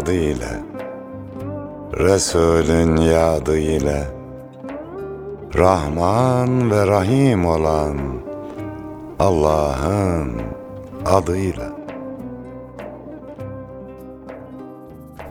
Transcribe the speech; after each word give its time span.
adı 0.00 0.12
ile 0.12 0.62
Resulün 1.98 2.96
yadı 2.96 3.58
ile 3.58 4.04
Rahman 5.54 6.70
ve 6.70 6.86
Rahim 6.86 7.46
olan 7.46 7.98
Allah'ın 9.18 10.42
adıyla. 11.06 11.72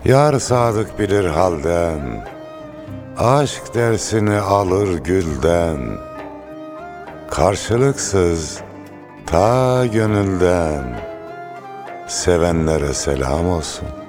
Yar 0.05 0.39
sadık 0.39 0.99
bilir 0.99 1.25
halden 1.25 2.27
Aşk 3.17 3.75
dersini 3.75 4.39
alır 4.39 4.97
gülden 4.97 5.79
Karşılıksız 7.31 8.61
ta 9.25 9.85
gönülden 9.85 10.99
Sevenlere 12.07 12.93
selam 12.93 13.49
olsun 13.49 14.08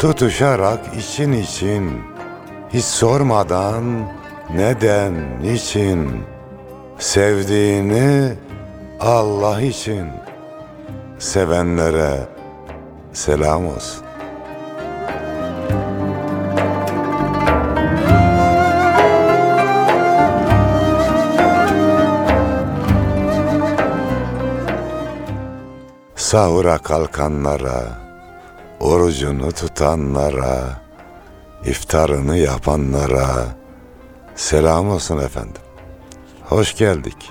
Tutuşarak 0.00 0.80
için 0.96 1.32
için 1.32 2.00
Hiç 2.72 2.84
sormadan 2.84 3.84
neden, 4.54 5.42
niçin 5.42 6.10
Sevdiğini 6.98 8.32
Allah 9.00 9.60
için. 9.60 10.08
Sevenlere 11.18 12.28
selam 13.12 13.66
olsun. 13.66 14.04
Sahura 26.16 26.78
kalkanlara, 26.78 28.09
orucunu 28.80 29.52
tutanlara, 29.52 30.80
iftarını 31.64 32.36
yapanlara 32.38 33.46
selam 34.34 34.90
olsun 34.90 35.18
efendim. 35.18 35.62
Hoş 36.48 36.76
geldik. 36.76 37.30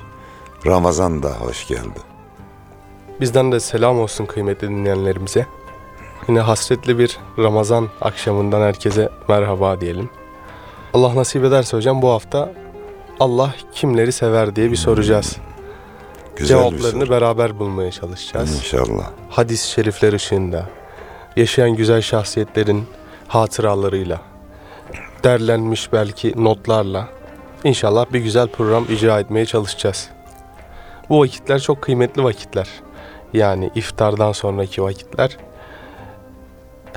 Ramazan 0.66 1.24
da 1.24 1.30
hoş 1.30 1.68
geldi. 1.68 2.00
Bizden 3.22 3.52
de 3.52 3.60
selam 3.60 4.00
olsun 4.00 4.26
kıymetli 4.26 4.70
dinleyenlerimize. 4.70 5.46
Yine 6.28 6.40
hasretli 6.40 7.00
bir 7.00 7.18
Ramazan 7.38 7.90
akşamından 8.02 8.62
herkese 8.62 9.10
merhaba 9.28 9.82
diyelim. 9.82 10.10
Allah 10.94 11.16
nasip 11.16 11.44
ederse 11.46 11.78
hocam 11.78 12.02
bu 12.02 12.10
hafta 12.10 12.54
Allah 13.20 13.54
kimleri 13.74 14.12
sever 14.12 14.56
diye 14.56 14.72
bir 14.72 14.76
soracağız. 14.76 15.38
Güzel 16.36 16.58
bir 16.58 16.62
Cevaplarını 16.70 17.02
soru. 17.02 17.10
beraber 17.10 17.60
bulmaya 17.60 17.92
çalışacağız. 17.92 18.56
İnşallah. 18.56 19.12
Hadis-i 19.30 19.70
şerifler 19.70 20.14
ışığında, 20.14 20.66
yaşayan 21.36 21.76
güzel 21.76 22.02
şahsiyetlerin 22.02 22.86
hatıralarıyla, 23.28 24.22
derlenmiş 25.24 25.94
belki 25.94 26.44
notlarla 26.44 27.08
inşallah 27.64 28.06
bir 28.14 28.20
güzel 28.20 28.48
program 28.48 28.86
icra 28.90 29.20
etmeye 29.20 29.46
çalışacağız. 29.46 30.10
Bu 31.10 31.20
vakitler 31.22 31.60
çok 31.60 31.82
kıymetli 31.82 32.24
vakitler. 32.24 32.68
Yani 33.34 33.72
iftardan 33.76 34.32
sonraki 34.32 34.84
vakitler. 34.84 35.38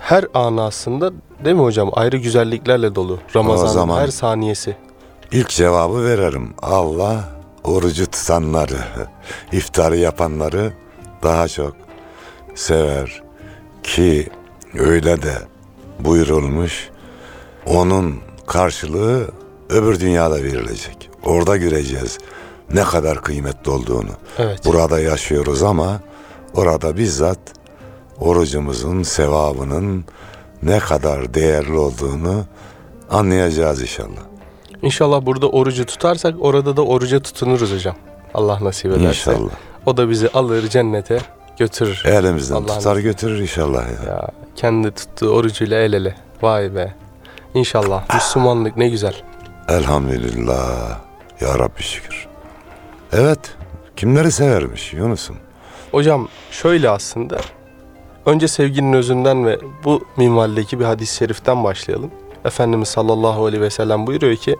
Her 0.01 0.25
anı 0.35 0.65
aslında 0.65 1.13
değil 1.45 1.57
mi 1.57 1.63
hocam 1.63 1.91
ayrı 1.93 2.17
güzelliklerle 2.17 2.95
dolu. 2.95 3.19
Ramazan'ın 3.37 3.71
zaman- 3.71 4.01
her 4.01 4.09
saniyesi. 4.09 4.77
İlk 5.33 5.49
cevabı 5.49 6.05
veririm. 6.05 6.55
Allah 6.63 7.25
orucu 7.65 8.07
tutanları, 8.11 8.79
iftarı 9.53 9.97
yapanları 9.97 10.73
daha 11.23 11.49
çok 11.49 11.77
sever. 12.55 13.23
Ki 13.83 14.29
öyle 14.79 15.23
de 15.23 15.35
buyurulmuş. 16.01 16.91
Onun 17.67 18.19
karşılığı 18.47 19.31
öbür 19.71 20.01
dünyada 20.01 20.43
verilecek. 20.43 21.11
Orada 21.25 21.57
göreceğiz 21.57 22.19
ne 22.75 22.85
kadar 22.85 23.23
kıymetli 23.23 23.71
olduğunu. 23.71 24.11
Evet. 24.39 24.61
Burada 24.65 25.01
yaşıyoruz 25.01 25.63
ama 25.63 26.01
orada 26.55 26.97
bizzat 26.97 27.39
orucumuzun 28.21 29.03
sevabının 29.03 30.05
ne 30.63 30.79
kadar 30.79 31.35
değerli 31.35 31.77
olduğunu 31.77 32.45
anlayacağız 33.11 33.83
inşallah. 33.83 34.23
İnşallah 34.83 35.27
burada 35.27 35.49
orucu 35.49 35.87
tutarsak 35.87 36.35
orada 36.41 36.77
da 36.77 36.83
oruca 36.85 37.21
tutunuruz 37.21 37.75
hocam. 37.75 37.97
Allah 38.35 38.59
nasip 38.65 38.87
ederse. 38.93 39.07
İnşallah. 39.07 39.51
O 39.87 39.97
da 39.97 40.11
bizi 40.11 40.29
alır 40.29 40.69
cennete 40.69 41.19
götürür. 41.63 42.03
Elimizden 42.05 42.55
Allah'ın 42.55 42.79
tutar 42.79 42.97
götürür 42.97 43.39
inşallah 43.39 43.85
ya. 43.87 44.13
Ya 44.13 44.29
kendi 44.57 44.91
tuttuğu 44.91 45.29
orucuyla 45.31 45.79
el 45.81 45.93
ele. 45.93 46.15
Vay 46.43 46.75
be. 46.75 46.95
İnşallah 47.55 48.15
Müslümanlık 48.15 48.77
ne 48.77 48.89
güzel. 48.89 49.15
Elhamdülillah. 49.69 50.99
Ya 51.41 51.59
Rabbi 51.59 51.83
şükür. 51.83 52.29
Evet. 53.13 53.39
Kimleri 53.97 54.33
severmiş 54.33 54.93
Yunus'um? 54.93 55.37
Hocam 55.91 56.29
şöyle 56.51 56.91
aslında. 56.91 57.39
Önce 58.27 58.49
sevginin 58.49 58.93
özünden 58.93 59.47
ve 59.47 59.59
bu 59.85 60.05
minvaldeki 60.17 60.81
bir 60.81 60.85
hadis-i 60.85 61.17
şeriften 61.17 61.65
başlayalım. 61.65 62.11
Efendimiz 62.45 62.89
sallallahu 62.89 63.47
aleyhi 63.47 63.63
ve 63.63 63.71
sellem 63.71 64.07
buyuruyor 64.07 64.37
ki 64.37 64.57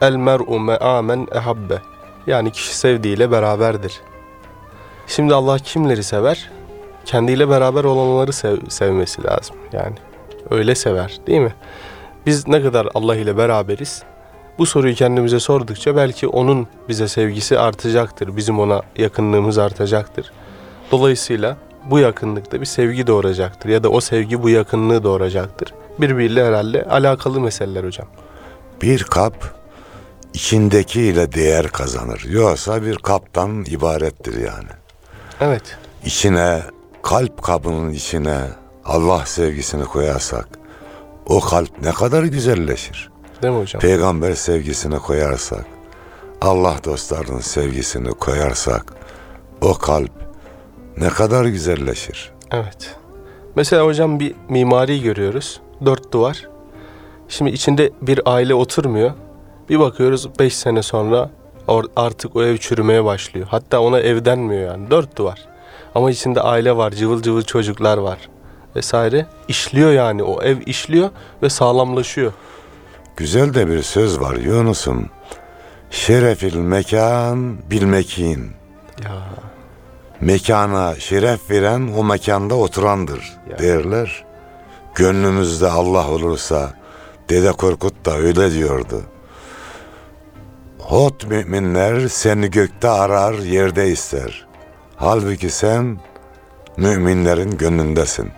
El 0.00 0.16
mer'u 0.16 0.60
me'amen 0.60 1.26
ehabbe. 1.34 1.78
Yani 2.26 2.50
kişi 2.52 2.76
sevdiğiyle 2.76 3.30
beraberdir. 3.30 4.00
Şimdi 5.06 5.34
Allah 5.34 5.58
kimleri 5.58 6.02
sever? 6.04 6.50
Kendiyle 7.04 7.48
beraber 7.48 7.84
olanları 7.84 8.32
sev- 8.32 8.68
sevmesi 8.68 9.24
lazım. 9.24 9.56
Yani 9.72 9.94
öyle 10.50 10.74
sever 10.74 11.18
değil 11.26 11.40
mi? 11.40 11.54
Biz 12.26 12.48
ne 12.48 12.62
kadar 12.62 12.88
Allah 12.94 13.16
ile 13.16 13.36
beraberiz? 13.36 14.02
Bu 14.58 14.66
soruyu 14.66 14.94
kendimize 14.94 15.40
sordukça 15.40 15.96
belki 15.96 16.28
onun 16.28 16.66
bize 16.88 17.08
sevgisi 17.08 17.58
artacaktır. 17.58 18.36
Bizim 18.36 18.58
ona 18.60 18.82
yakınlığımız 18.96 19.58
artacaktır. 19.58 20.32
Dolayısıyla 20.90 21.56
bu 21.90 21.98
yakınlıkta 21.98 22.60
bir 22.60 22.66
sevgi 22.66 23.06
doğuracaktır 23.06 23.68
ya 23.68 23.82
da 23.82 23.88
o 23.88 24.00
sevgi 24.00 24.42
bu 24.42 24.48
yakınlığı 24.50 25.02
doğuracaktır. 25.04 25.74
Birbiriyle 26.00 26.44
herhalde 26.44 26.82
alakalı 26.84 27.40
meseleler 27.40 27.84
hocam. 27.84 28.06
Bir 28.82 29.02
kap 29.02 29.34
içindekiyle 30.34 31.32
değer 31.32 31.68
kazanır. 31.68 32.24
Yoksa 32.28 32.82
bir 32.82 32.96
kaptan 32.96 33.64
ibarettir 33.64 34.38
yani. 34.38 34.68
Evet. 35.40 35.76
İçine, 36.04 36.62
kalp 37.02 37.42
kabının 37.42 37.90
içine 37.90 38.40
Allah 38.84 39.26
sevgisini 39.26 39.84
koyarsak 39.84 40.48
o 41.26 41.40
kalp 41.40 41.82
ne 41.82 41.92
kadar 41.92 42.22
güzelleşir. 42.22 43.10
Değil 43.42 43.54
mi 43.54 43.60
hocam? 43.60 43.80
Peygamber 43.80 44.34
sevgisini 44.34 44.98
koyarsak, 44.98 45.66
Allah 46.40 46.76
dostlarının 46.84 47.40
sevgisini 47.40 48.10
koyarsak 48.10 48.94
o 49.60 49.74
kalp 49.78 50.12
ne 50.96 51.08
kadar 51.08 51.44
güzelleşir. 51.44 52.32
Evet. 52.50 52.96
Mesela 53.56 53.84
hocam 53.84 54.20
bir 54.20 54.34
mimari 54.48 55.02
görüyoruz. 55.02 55.60
Dört 55.86 56.12
duvar. 56.12 56.48
Şimdi 57.28 57.50
içinde 57.50 57.90
bir 58.02 58.20
aile 58.24 58.54
oturmuyor. 58.54 59.12
Bir 59.68 59.80
bakıyoruz 59.80 60.38
beş 60.38 60.56
sene 60.56 60.82
sonra 60.82 61.30
artık 61.96 62.36
o 62.36 62.42
ev 62.42 62.56
çürümeye 62.56 63.04
başlıyor. 63.04 63.46
Hatta 63.50 63.80
ona 63.80 64.00
ev 64.00 64.24
denmiyor 64.24 64.62
yani. 64.72 64.90
Dört 64.90 65.16
duvar. 65.18 65.38
Ama 65.94 66.10
içinde 66.10 66.40
aile 66.40 66.76
var, 66.76 66.90
cıvıl 66.90 67.22
cıvıl 67.22 67.42
çocuklar 67.42 67.98
var 67.98 68.18
vesaire. 68.76 69.26
İşliyor 69.48 69.92
yani 69.92 70.22
o 70.22 70.42
ev 70.42 70.56
işliyor 70.66 71.10
ve 71.42 71.50
sağlamlaşıyor. 71.50 72.32
Güzel 73.16 73.54
de 73.54 73.68
bir 73.68 73.82
söz 73.82 74.20
var 74.20 74.34
Yunus'um. 74.36 75.08
Şerefil 75.90 76.56
mekan 76.56 77.70
bil 77.70 77.82
mekin. 77.84 78.52
Ya 79.04 79.10
Mekana 80.20 80.94
şeref 80.94 81.50
veren 81.50 81.90
o 81.98 82.04
mekanda 82.04 82.54
oturandır 82.54 83.32
Ya. 83.50 83.58
derler. 83.58 84.24
Gönlümüzde 84.94 85.68
Allah 85.68 86.08
olursa 86.10 86.74
Dede 87.30 87.52
Korkut 87.52 88.06
da 88.06 88.16
öyle 88.16 88.52
diyordu. 88.52 89.02
Hot 90.94 91.26
müminler 91.26 92.08
seni 92.08 92.50
gökte 92.50 92.88
arar 92.88 93.34
yerde 93.34 93.88
ister. 93.88 94.46
Halbuki 94.96 95.50
sen 95.50 95.98
müminlerin 96.76 97.58
gönlündesin. 97.58 98.30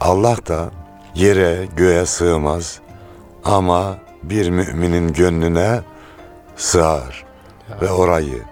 Allah 0.00 0.36
da 0.48 0.70
yere 1.14 1.68
göğe 1.76 2.06
sığmaz 2.06 2.80
ama 3.44 3.98
bir 4.22 4.50
müminin 4.50 5.12
gönlüne 5.12 5.80
sığar 6.56 7.24
ve 7.82 7.90
orayı 7.90 8.42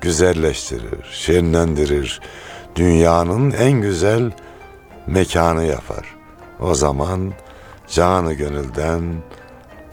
güzelleştirir, 0.00 1.04
şenlendirir. 1.12 2.20
Dünyanın 2.76 3.50
en 3.50 3.72
güzel 3.72 4.32
mekanı 5.06 5.64
yapar. 5.64 6.16
O 6.60 6.74
zaman 6.74 7.32
canı 7.88 8.32
gönülden 8.32 9.02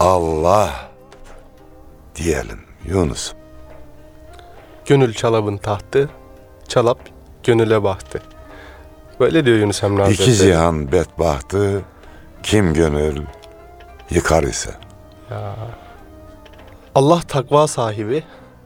Allah 0.00 0.87
diyelim 2.18 2.60
Yunus. 2.84 3.32
Gönül 4.86 5.14
çalabın 5.14 5.56
tahtı, 5.56 6.08
çalap 6.68 6.98
gönüle 7.44 7.82
baktı. 7.82 8.22
Böyle 9.20 9.44
diyor 9.44 9.58
Yunus 9.58 9.82
Emre 9.82 10.02
İki 10.10 10.24
Hazretleri. 10.24 10.36
cihan 10.50 10.92
bedbahtı 10.92 11.82
kim 12.42 12.74
gönül 12.74 13.22
yıkar 14.10 14.42
ise. 14.42 14.70
Allah 16.94 17.20
takva 17.28 17.66
sahibi, 17.66 18.24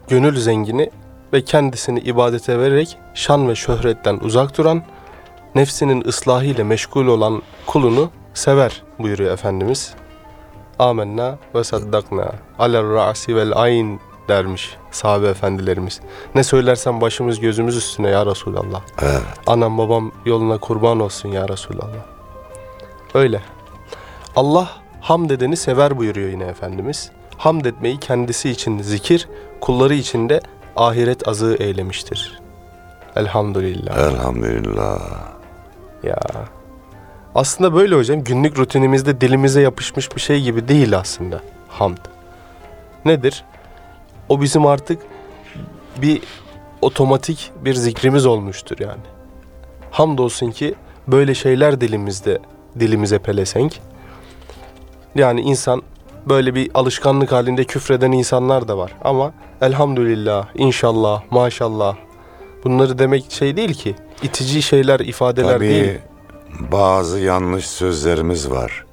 gönül 0.08 0.40
zengini 0.40 0.90
ve 1.32 1.44
kendisini 1.44 2.00
ibadete 2.00 2.58
vererek 2.58 2.98
şan 3.14 3.48
ve 3.48 3.54
şöhretten 3.54 4.18
uzak 4.22 4.58
duran, 4.58 4.82
nefsinin 5.54 6.04
ıslahı 6.06 6.44
ile 6.44 6.62
meşgul 6.64 7.06
olan 7.06 7.42
kulunu 7.66 8.10
sever 8.34 8.82
buyuruyor 8.98 9.32
Efendimiz. 9.32 9.94
Amenna 10.78 11.38
ve 11.54 11.64
saddakna 11.64 12.32
alel 12.58 12.94
ra'si 12.94 13.36
vel 13.36 13.52
ayn 13.56 14.00
dermiş 14.28 14.76
sahabe 14.90 15.28
efendilerimiz. 15.28 16.00
Ne 16.34 16.44
söylersen 16.44 17.00
başımız 17.00 17.40
gözümüz 17.40 17.76
üstüne 17.76 18.10
ya 18.10 18.26
Resulallah. 18.26 18.82
Evet. 19.02 19.22
Anam 19.46 19.78
babam 19.78 20.12
yoluna 20.24 20.58
kurban 20.58 21.00
olsun 21.00 21.28
ya 21.28 21.48
Resulallah. 21.48 22.06
Öyle. 23.14 23.42
Allah 24.36 24.68
hamd 25.00 25.30
edeni 25.30 25.56
sever 25.56 25.98
buyuruyor 25.98 26.28
yine 26.28 26.44
Efendimiz. 26.44 27.10
Hamd 27.38 27.64
etmeyi 27.64 28.00
kendisi 28.00 28.50
için 28.50 28.82
zikir, 28.82 29.28
kulları 29.60 29.94
için 29.94 30.28
de 30.28 30.40
ahiret 30.76 31.28
azığı 31.28 31.56
eylemiştir. 31.60 32.40
Elhamdülillah. 33.16 33.98
Elhamdülillah. 33.98 35.00
Ya. 36.02 36.18
Aslında 37.34 37.74
böyle 37.74 37.94
hocam 37.94 38.24
günlük 38.24 38.58
rutinimizde 38.58 39.20
dilimize 39.20 39.60
yapışmış 39.60 40.16
bir 40.16 40.20
şey 40.20 40.42
gibi 40.42 40.68
değil 40.68 40.98
aslında 40.98 41.40
hamd. 41.68 41.96
Nedir? 43.04 43.44
O 44.28 44.40
bizim 44.40 44.66
artık 44.66 45.02
bir 45.96 46.20
otomatik 46.82 47.50
bir 47.64 47.74
zikrimiz 47.74 48.26
olmuştur 48.26 48.76
yani. 48.78 49.00
Hamdolsun 49.90 50.50
ki 50.50 50.74
böyle 51.08 51.34
şeyler 51.34 51.80
dilimizde 51.80 52.38
dilimize 52.80 53.18
pelesenk. 53.18 53.80
Yani 55.14 55.40
insan 55.40 55.82
böyle 56.28 56.54
bir 56.54 56.70
alışkanlık 56.74 57.32
halinde 57.32 57.64
küfreden 57.64 58.12
insanlar 58.12 58.68
da 58.68 58.78
var 58.78 58.92
ama 59.04 59.32
elhamdülillah, 59.60 60.46
inşallah, 60.54 61.22
maşallah 61.30 61.96
bunları 62.64 62.98
demek 62.98 63.32
şey 63.32 63.56
değil 63.56 63.74
ki. 63.74 63.94
itici 64.22 64.62
şeyler, 64.62 65.00
ifadeler 65.00 65.60
değil. 65.60 65.98
Bazı 66.60 67.18
yanlış 67.18 67.66
sözlerimiz 67.66 68.50
var. 68.50 68.84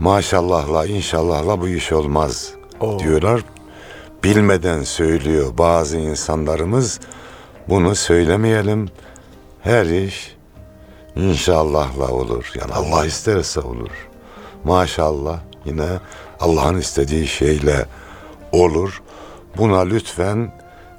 Maşallahla 0.00 0.86
inşallahla 0.86 1.60
bu 1.60 1.68
iş 1.68 1.92
olmaz 1.92 2.50
Oo. 2.80 2.98
diyorlar. 2.98 3.44
Bilmeden 4.24 4.82
söylüyor 4.82 5.58
bazı 5.58 5.96
insanlarımız. 5.96 7.00
Bunu 7.68 7.94
söylemeyelim. 7.94 8.88
Her 9.62 9.86
iş 9.86 10.36
inşallahla 11.16 12.08
olur. 12.08 12.52
Yani 12.54 12.72
Allah 12.72 13.06
isterse 13.06 13.60
olur. 13.60 14.08
Maşallah 14.64 15.38
yine 15.64 15.88
Allah'ın 16.40 16.78
istediği 16.78 17.26
şeyle 17.26 17.86
olur. 18.52 19.02
Buna 19.56 19.80
lütfen 19.80 20.52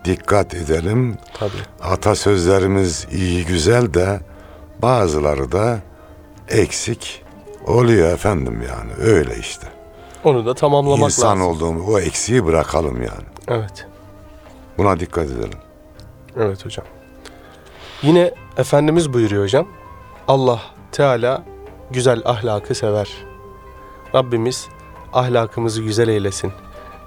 dikkat 0.06 0.54
edelim. 0.54 1.18
Tabii. 1.40 1.52
Atasözlerimiz 1.84 3.08
iyi 3.12 3.46
güzel 3.46 3.94
de 3.94 4.20
bazıları 4.82 5.52
da 5.52 5.80
eksik 6.50 7.24
oluyor 7.68 8.14
efendim 8.14 8.64
yani 8.70 8.92
öyle 8.98 9.38
işte. 9.40 9.68
Onu 10.24 10.46
da 10.46 10.54
tamamlamak 10.54 11.06
İnsan 11.06 11.30
lazım. 11.40 11.42
olduğumuz 11.56 11.90
o 11.90 12.00
eksiği 12.00 12.46
bırakalım 12.46 12.96
yani. 13.02 13.26
Evet. 13.48 13.88
Buna 14.78 15.00
dikkat 15.00 15.26
edelim. 15.26 15.60
Evet 16.38 16.66
hocam. 16.66 16.86
Yine 18.02 18.32
Efendimiz 18.58 19.14
buyuruyor 19.14 19.44
hocam. 19.44 19.68
Allah 20.28 20.62
Teala 20.92 21.44
güzel 21.92 22.22
ahlakı 22.26 22.76
sever. 22.76 23.10
Rabbimiz 24.16 24.68
ahlakımızı 25.14 25.82
güzel 25.82 26.08
eylesin. 26.08 26.52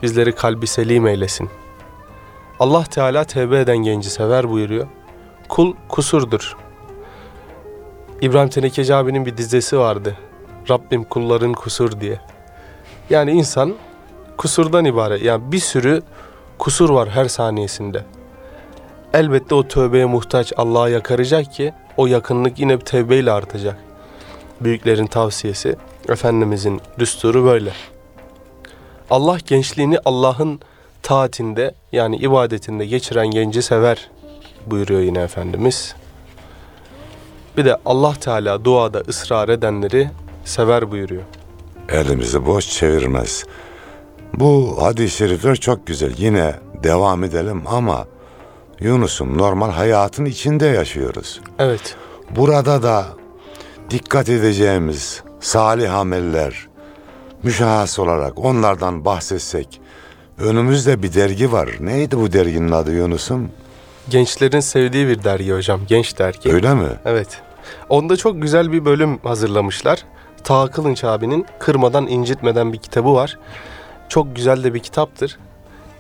Bizleri 0.03 0.35
kalbi 0.35 0.67
selim 0.67 1.07
eylesin. 1.07 1.51
Allah 2.61 2.85
Teala 2.85 3.25
tevbe 3.25 3.61
eden 3.61 3.77
genci 3.77 4.11
sever 4.11 4.51
buyuruyor. 4.51 4.87
Kul 5.49 5.75
kusurdur. 5.89 6.57
İbrahim 8.23 8.49
Tenekeci 8.49 8.95
abinin 8.95 9.27
bir 9.27 9.37
dizesi 9.37 9.79
vardı. 9.79 10.17
Rabbim 10.71 11.05
kulların 11.05 11.53
kusur 11.53 12.01
diye. 12.01 12.21
Yani 13.11 13.31
insan 13.31 13.75
kusurdan 14.37 14.85
ibaret. 14.85 15.23
Yani 15.23 15.53
bir 15.53 15.59
sürü 15.59 16.03
kusur 16.59 16.91
var 16.91 17.09
her 17.09 17.25
saniyesinde. 17.25 18.05
Elbette 19.15 19.55
o 19.55 19.69
tövbeye 19.69 20.05
muhtaç 20.05 20.53
Allah'a 20.57 20.89
yakaracak 20.89 21.53
ki 21.53 21.73
o 21.97 22.07
yakınlık 22.07 22.59
yine 22.59 22.81
bir 22.81 22.85
tevbeyle 22.85 23.33
artacak. 23.33 23.77
Büyüklerin 24.61 25.07
tavsiyesi, 25.07 25.77
Efendimizin 26.09 26.81
düsturu 26.99 27.45
böyle. 27.45 27.73
Allah 29.11 29.39
gençliğini 29.47 29.99
Allah'ın 30.05 30.61
taatinde 31.03 31.75
yani 31.93 32.17
ibadetinde 32.17 32.87
geçiren 32.87 33.31
genci 33.31 33.63
sever 33.63 34.11
buyuruyor 34.67 35.01
yine 35.01 35.21
Efendimiz. 35.21 35.95
Bir 37.59 37.65
de 37.65 37.77
Allah 37.87 38.15
Teala 38.15 38.65
duada 38.65 39.03
ısrar 39.09 39.49
edenleri 39.49 40.11
sever 40.45 40.91
buyuruyor. 40.91 41.23
Elimizi 41.89 42.47
boş 42.47 42.69
çevirmez. 42.69 43.45
Bu 44.35 44.79
hadis-i 44.83 45.17
şerifler 45.17 45.57
çok 45.57 45.87
güzel. 45.87 46.15
Yine 46.19 46.55
devam 46.83 47.25
edelim 47.25 47.63
ama 47.67 48.07
Yunus'um 48.81 49.39
normal 49.39 49.71
hayatın 49.71 50.25
içinde 50.25 50.67
yaşıyoruz. 50.67 51.41
Evet, 51.59 51.97
Burada 52.31 52.83
da 52.83 53.07
dikkat 53.91 54.29
edeceğimiz 54.29 55.23
salih 55.41 55.95
ameller, 55.95 56.69
müşahhas 57.43 57.99
olarak 57.99 58.45
onlardan 58.45 59.05
bahsetsek. 59.05 59.81
Önümüzde 60.39 61.03
bir 61.03 61.15
dergi 61.15 61.53
var. 61.53 61.71
Neydi 61.81 62.19
bu 62.19 62.33
derginin 62.33 62.73
adı 62.73 62.93
Yunus'um? 62.93 63.51
gençlerin 64.11 64.61
sevdiği 64.61 65.09
bir 65.09 65.25
dergi 65.25 65.53
hocam, 65.53 65.81
genç 65.89 66.19
dergi. 66.19 66.53
Öyle 66.53 66.75
mi? 66.75 66.89
Evet. 67.05 67.43
Onda 67.89 68.17
çok 68.17 68.43
güzel 68.43 68.73
bir 68.73 68.85
bölüm 68.85 69.19
hazırlamışlar. 69.23 70.05
Taha 70.45 70.71
Kılınç 70.71 71.05
abinin 71.05 71.47
Kırmadan 71.59 72.07
incitmeden 72.07 72.73
bir 72.73 72.79
kitabı 72.79 73.15
var. 73.15 73.39
Çok 74.09 74.37
güzel 74.37 74.65
de 74.65 74.75
bir 74.75 74.79
kitaptır. 74.81 75.39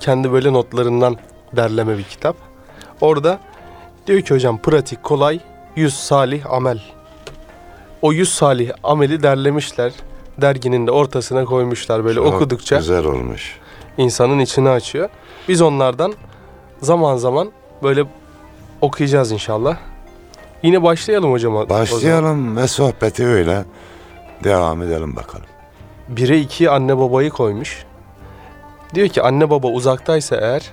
Kendi 0.00 0.32
böyle 0.32 0.52
notlarından 0.52 1.16
derleme 1.56 1.98
bir 1.98 2.02
kitap. 2.04 2.36
Orada 3.00 3.38
diyor 4.06 4.20
ki 4.20 4.34
hocam 4.34 4.58
pratik, 4.58 5.02
kolay, 5.02 5.40
yüz 5.76 5.94
salih 5.94 6.52
amel. 6.52 6.82
O 8.02 8.12
yüz 8.12 8.28
salih 8.34 8.70
ameli 8.84 9.22
derlemişler. 9.22 9.92
Derginin 10.38 10.86
de 10.86 10.90
ortasına 10.90 11.44
koymuşlar 11.44 12.04
böyle 12.04 12.18
Çok 12.20 12.34
okudukça 12.34 12.76
Güzel 12.76 13.04
olmuş. 13.04 13.58
insanın 13.98 14.38
içini 14.38 14.68
açıyor. 14.68 15.08
Biz 15.48 15.62
onlardan 15.62 16.14
zaman 16.82 17.16
zaman 17.16 17.50
böyle 17.82 18.04
okuyacağız 18.80 19.32
inşallah. 19.32 19.76
Yine 20.62 20.82
başlayalım 20.82 21.32
hocam. 21.32 21.68
Başlayalım 21.68 22.56
ve 22.56 22.66
sohbeti 22.68 23.26
öyle 23.26 23.64
devam 24.44 24.82
edelim 24.82 25.16
bakalım. 25.16 25.46
Bire 26.08 26.38
iki 26.38 26.70
anne 26.70 26.98
babayı 26.98 27.30
koymuş. 27.30 27.84
Diyor 28.94 29.08
ki 29.08 29.22
anne 29.22 29.50
baba 29.50 29.66
uzaktaysa 29.66 30.36
eğer 30.36 30.70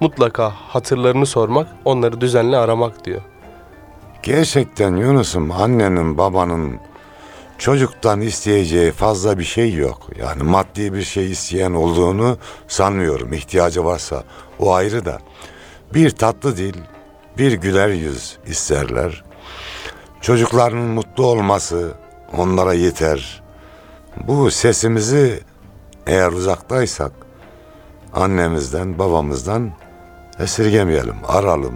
mutlaka 0.00 0.50
hatırlarını 0.50 1.26
sormak, 1.26 1.68
onları 1.84 2.20
düzenli 2.20 2.56
aramak 2.56 3.04
diyor. 3.04 3.22
Gerçekten 4.22 4.96
Yunus'um 4.96 5.50
annenin 5.50 6.18
babanın 6.18 6.80
çocuktan 7.58 8.20
isteyeceği 8.20 8.92
fazla 8.92 9.38
bir 9.38 9.44
şey 9.44 9.74
yok. 9.74 9.98
Yani 10.18 10.42
maddi 10.42 10.92
bir 10.92 11.02
şey 11.02 11.30
isteyen 11.30 11.72
olduğunu 11.72 12.38
sanmıyorum. 12.68 13.32
İhtiyacı 13.32 13.84
varsa 13.84 14.24
o 14.58 14.72
ayrı 14.72 15.04
da. 15.04 15.18
Bir 15.94 16.10
tatlı 16.10 16.56
dil, 16.56 16.74
bir 17.38 17.52
güler 17.52 17.88
yüz 17.88 18.38
isterler. 18.46 19.24
Çocuklarının 20.20 20.88
mutlu 20.88 21.26
olması 21.26 21.92
onlara 22.36 22.74
yeter. 22.74 23.42
Bu 24.16 24.50
sesimizi 24.50 25.40
eğer 26.06 26.32
uzaktaysak 26.32 27.12
annemizden, 28.12 28.98
babamızdan 28.98 29.72
esirgemeyelim, 30.38 31.16
aralım. 31.28 31.74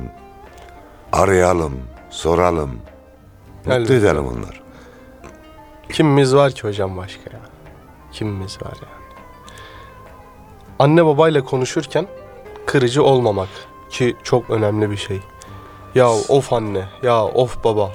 arayalım, 1.12 1.80
soralım. 2.10 2.80
Mutlu 3.66 3.94
edelim 3.94 4.26
onları. 4.26 4.56
Kimimiz 5.92 6.34
var 6.34 6.52
ki 6.52 6.62
hocam 6.62 6.96
başka 6.96 7.30
ya? 7.32 7.40
Kimimiz 8.12 8.62
var 8.62 8.74
yani? 8.82 9.06
Anne 10.78 11.06
babayla 11.06 11.44
konuşurken 11.44 12.06
kırıcı 12.66 13.02
olmamak 13.02 13.48
ki 13.90 14.16
çok 14.22 14.50
önemli 14.50 14.90
bir 14.90 14.96
şey. 14.96 15.20
Ya 15.96 16.10
of 16.10 16.52
anne, 16.52 16.84
ya 17.02 17.24
of 17.24 17.64
baba. 17.64 17.90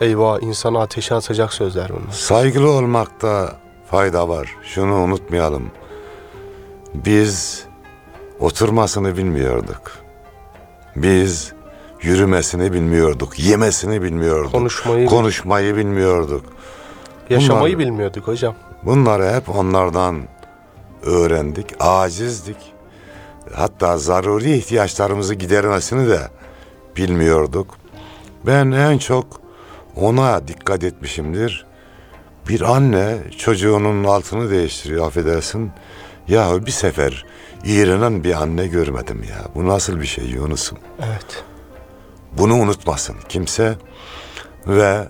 Eyvah 0.00 0.42
insanı 0.42 0.80
ateşe 0.80 1.14
atacak 1.14 1.52
sözler 1.52 1.88
bunlar. 1.88 2.12
Saygılı 2.12 2.70
olmakta 2.70 3.56
fayda 3.90 4.28
var. 4.28 4.56
Şunu 4.62 4.94
unutmayalım. 4.94 5.70
Biz 6.94 7.64
oturmasını 8.40 9.16
bilmiyorduk. 9.16 9.92
Biz 10.96 11.52
yürümesini 12.02 12.72
bilmiyorduk, 12.72 13.38
yemesini 13.38 14.02
bilmiyorduk. 14.02 14.52
Konuşmayı, 14.52 15.06
konuşmayı 15.06 15.76
bilmiyorduk. 15.76 16.44
yaşamayı 17.30 17.74
bunlar- 17.76 17.86
bilmiyorduk 17.88 18.28
hocam. 18.28 18.54
Bunları 18.82 19.32
hep 19.34 19.56
onlardan 19.56 20.22
öğrendik. 21.02 21.66
Acizdik. 21.80 22.56
Hatta 23.54 23.98
zaruri 23.98 24.52
ihtiyaçlarımızı 24.56 25.34
gidermesini 25.34 26.08
de 26.08 26.20
bilmiyorduk. 26.96 27.76
Ben 28.46 28.70
en 28.70 28.98
çok 28.98 29.40
ona 29.96 30.48
dikkat 30.48 30.84
etmişimdir. 30.84 31.66
Bir 32.48 32.60
anne 32.60 33.16
çocuğunun 33.38 34.04
altını 34.04 34.50
değiştiriyor 34.50 35.06
affedersin. 35.06 35.70
Ya 36.28 36.66
bir 36.66 36.70
sefer 36.70 37.24
iğrenen 37.64 38.24
bir 38.24 38.42
anne 38.42 38.66
görmedim 38.66 39.22
ya. 39.28 39.44
Bu 39.54 39.68
nasıl 39.68 40.00
bir 40.00 40.06
şey 40.06 40.24
Yunus'um? 40.24 40.78
Evet. 40.98 41.44
Bunu 42.38 42.54
unutmasın 42.54 43.16
kimse 43.28 43.74
ve 44.66 45.08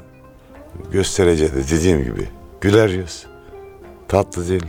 göstereceği 0.92 1.52
de 1.52 1.68
dediğim 1.70 2.04
gibi 2.04 2.28
güler 2.60 2.88
yüz, 2.88 3.26
tatlı 4.08 4.48
dil, 4.48 4.62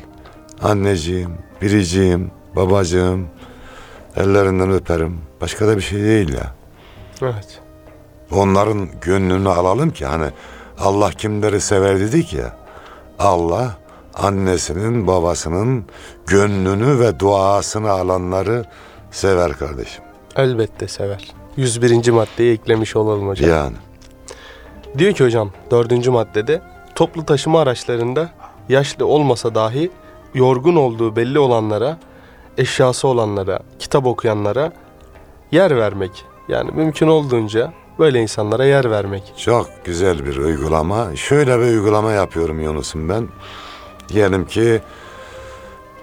anneciğim, 0.62 1.32
biriciğim, 1.62 2.32
babacığım, 2.56 3.28
ellerinden 4.16 4.72
öperim. 4.72 5.22
Başka 5.42 5.68
da 5.68 5.78
bir 5.78 5.82
şey 5.82 6.00
değil 6.04 6.34
ya. 6.34 6.56
Evet. 7.22 7.62
Onların 8.32 8.88
gönlünü 9.02 9.50
alalım 9.50 9.90
ki 9.90 10.06
hani 10.06 10.30
Allah 10.80 11.10
kimleri 11.12 11.62
sever 11.62 12.00
dedik 12.00 12.34
ya. 12.34 12.56
Allah 13.20 13.78
annesinin 14.14 15.08
babasının 15.08 15.86
gönlünü 16.28 17.00
ve 17.00 17.20
duasını 17.20 17.92
alanları 17.92 18.66
sever 19.12 19.54
kardeşim. 19.54 20.04
Elbette 20.36 20.88
sever. 20.88 21.34
101. 21.58 22.12
maddeyi 22.12 22.54
eklemiş 22.54 22.96
olalım 22.96 23.28
hocam. 23.28 23.50
Yani. 23.50 23.76
Diyor 24.98 25.14
ki 25.14 25.24
hocam 25.24 25.52
dördüncü 25.72 26.12
maddede 26.12 26.62
toplu 26.96 27.26
taşıma 27.26 27.62
araçlarında 27.62 28.30
yaşlı 28.70 29.06
olmasa 29.06 29.56
dahi 29.56 29.92
yorgun 30.34 30.76
olduğu 30.76 31.16
belli 31.16 31.40
olanlara, 31.40 31.98
eşyası 32.58 33.08
olanlara, 33.08 33.60
kitap 33.80 34.06
okuyanlara 34.06 34.72
yer 35.52 35.78
vermek. 35.78 36.26
Yani 36.50 36.72
mümkün 36.72 37.08
olduğunca 37.08 37.74
böyle 38.00 38.22
insanlara 38.22 38.66
yer 38.66 38.92
vermek. 38.92 39.34
Çok 39.38 39.70
güzel 39.86 40.26
bir 40.26 40.38
uygulama. 40.38 41.16
Şöyle 41.16 41.60
bir 41.60 41.66
uygulama 41.66 42.12
yapıyorum 42.12 42.62
Yunus'um 42.62 43.10
ben. 43.10 43.28
Diyelim 44.10 44.46
ki 44.46 44.82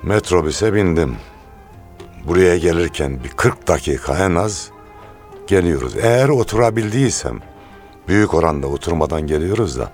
metrobüse 0.03 0.75
bindim. 0.75 1.17
Buraya 2.25 2.57
gelirken 2.57 3.25
bir 3.25 3.29
40 3.29 3.69
dakika 3.69 4.25
en 4.25 4.35
az 4.35 4.71
geliyoruz. 5.47 5.97
Eğer 6.03 6.29
oturabildiysem, 6.29 7.41
büyük 8.09 8.35
oranda 8.35 8.67
oturmadan 8.67 9.27
geliyoruz 9.27 9.79
da, 9.79 9.93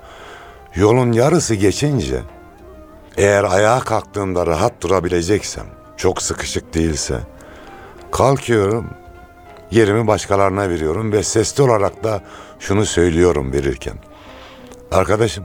yolun 0.75 1.13
yarısı 1.13 1.55
geçince, 1.55 2.21
eğer 3.17 3.45
ayağa 3.45 3.81
kalktığımda 3.81 4.47
rahat 4.47 4.83
durabileceksem, 4.83 5.67
çok 5.97 6.23
sıkışık 6.23 6.75
değilse, 6.75 7.21
kalkıyorum, 8.11 8.91
yerimi 9.71 10.07
başkalarına 10.07 10.71
veriyorum 10.71 11.13
ve 11.13 11.23
sesli 11.23 11.63
olarak 11.63 12.05
da 12.05 12.23
şunu 12.59 12.87
söylüyorum 12.87 13.53
verirken. 13.53 13.95
Arkadaşım 14.93 15.45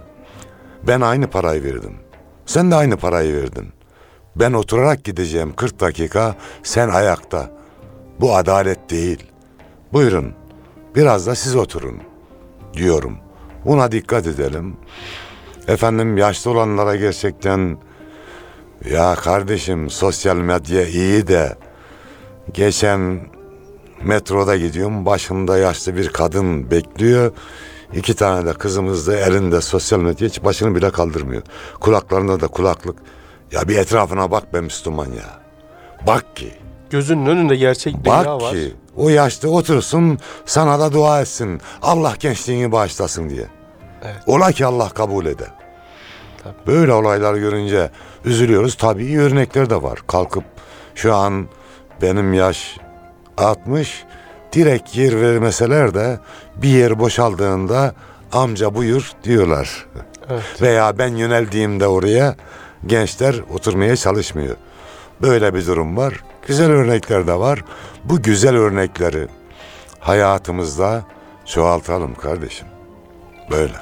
ben 0.88 1.02
aynı 1.02 1.28
parayı 1.28 1.64
verdim. 1.64 1.98
Sen 2.46 2.72
de 2.72 2.76
aynı 2.76 2.98
parayı 2.98 3.36
verdin. 3.36 3.74
Ben 4.36 4.54
oturarak 4.54 5.04
gideceğim 5.04 5.54
40 5.56 5.80
dakika 5.80 6.36
sen 6.64 6.90
ayakta. 6.90 7.52
Bu 8.20 8.36
adalet 8.36 8.90
değil. 8.90 9.26
Buyurun 9.94 10.34
biraz 10.96 11.28
da 11.28 11.36
siz 11.36 11.56
oturun 11.56 11.98
diyorum. 12.74 13.18
Buna 13.66 13.92
dikkat 13.92 14.28
edelim. 14.28 14.78
Efendim 15.68 16.18
yaşlı 16.18 16.52
olanlara 16.52 16.96
gerçekten 16.96 17.78
ya 18.90 19.16
kardeşim 19.16 19.90
sosyal 19.90 20.36
medya 20.36 20.86
iyi 20.86 21.28
de 21.28 21.56
geçen 22.54 23.20
Metroda 24.06 24.58
gidiyorum. 24.58 25.06
Başımda 25.06 25.58
yaşlı 25.58 25.96
bir 25.96 26.10
kadın 26.10 26.72
bekliyor. 26.72 27.32
İki 27.94 28.14
tane 28.16 28.46
de 28.46 28.54
kızımız 28.54 29.08
da 29.08 29.16
elinde 29.18 29.62
sosyal 29.62 30.00
medya 30.00 30.28
hiç 30.28 30.44
başını 30.44 30.76
bile 30.76 30.92
kaldırmıyor. 30.92 31.42
Kulaklarında 31.80 32.42
da 32.42 32.48
kulaklık. 32.48 32.96
Ya 33.52 33.68
bir 33.68 33.78
etrafına 33.78 34.32
bak 34.32 34.54
be 34.54 34.62
Müslüman 34.62 35.06
ya. 35.06 35.40
Bak 36.08 36.36
ki, 36.36 36.52
Gözünün 36.90 37.26
önünde 37.26 37.56
gerçek 37.56 37.94
dünya 38.06 38.26
bak 38.26 38.42
var. 38.42 38.52
ki 38.54 38.74
o 38.98 39.10
yaşta 39.10 39.48
otursun 39.50 40.20
sana 40.46 40.80
da 40.80 40.92
dua 40.94 41.22
etsin. 41.22 41.62
Allah 41.82 42.14
gençliğini 42.20 42.72
bağışlasın 42.72 43.30
diye. 43.30 43.46
Evet. 44.04 44.16
Ola 44.28 44.52
ki 44.52 44.66
Allah 44.66 44.90
kabul 44.90 45.26
eder. 45.26 45.52
Tabii. 46.44 46.54
Böyle 46.68 46.94
olaylar 46.94 47.36
görünce 47.36 47.90
üzülüyoruz. 48.26 48.76
Tabii 48.76 49.20
örnekler 49.20 49.70
de 49.70 49.84
var. 49.84 50.00
Kalkıp 50.08 50.44
şu 50.96 51.16
an 51.16 51.48
benim 52.02 52.34
yaş 52.34 52.78
60 53.38 54.04
direkt 54.54 54.96
yer 54.96 55.22
vermeseler 55.22 55.94
de 55.94 56.20
bir 56.56 56.70
yer 56.70 57.00
boşaldığında 57.00 57.94
amca 58.32 58.76
buyur 58.76 59.12
diyorlar. 59.24 59.86
Evet. 60.30 60.62
Veya 60.62 60.98
ben 60.98 61.16
yöneldiğimde 61.16 61.88
oraya 61.88 62.36
gençler 62.88 63.36
oturmaya 63.54 63.96
çalışmıyor. 63.96 64.56
Böyle 65.22 65.54
bir 65.54 65.68
durum 65.68 65.98
var. 65.98 66.24
Güzel 66.48 66.72
örnekler 66.72 67.28
de 67.28 67.40
var. 67.40 67.64
Bu 68.04 68.22
güzel 68.22 68.56
örnekleri 68.56 69.28
hayatımızda 70.00 71.04
çoğaltalım 71.46 72.16
kardeşim. 72.16 72.68
Böyle. 73.52 73.74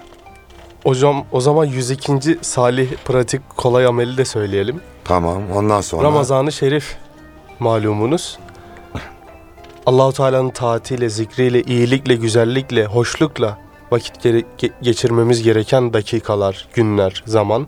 Hocam 0.83 1.25
o 1.31 1.41
zaman 1.41 1.65
102. 1.65 2.37
salih 2.41 2.91
pratik 3.05 3.49
kolay 3.49 3.85
ameli 3.85 4.17
de 4.17 4.25
söyleyelim. 4.25 4.81
Tamam. 5.03 5.41
Ondan 5.55 5.81
sonra 5.81 6.03
Ramazan-ı 6.03 6.51
Şerif 6.51 6.95
malumunuz. 7.59 8.39
Allahu 9.85 10.13
Teala'nın 10.13 10.49
taatiyle, 10.49 11.09
zikriyle, 11.09 11.61
iyilikle, 11.63 12.15
güzellikle, 12.15 12.85
hoşlukla 12.85 13.57
vakit 13.91 14.23
gere- 14.23 14.43
ge- 14.59 14.71
geçirmemiz 14.81 15.43
gereken 15.43 15.93
dakikalar, 15.93 16.67
günler, 16.73 17.23
zaman. 17.25 17.67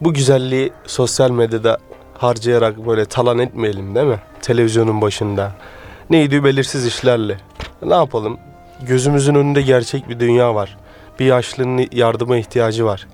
Bu 0.00 0.14
güzelliği 0.14 0.72
sosyal 0.86 1.30
medyada 1.30 1.78
harcayarak 2.18 2.86
böyle 2.86 3.04
talan 3.04 3.38
etmeyelim 3.38 3.94
değil 3.94 4.06
mi? 4.06 4.20
Televizyonun 4.42 5.00
başında. 5.02 5.52
Neydi 6.10 6.44
belirsiz 6.44 6.86
işlerle. 6.86 7.38
Ne 7.82 7.94
yapalım? 7.94 8.38
Gözümüzün 8.82 9.34
önünde 9.34 9.62
gerçek 9.62 10.08
bir 10.08 10.20
dünya 10.20 10.54
var. 10.54 10.76
Bir 11.18 11.24
yaşlının 11.26 11.86
yardıma 11.92 12.36
ihtiyacı 12.36 12.84
var. 12.84 13.06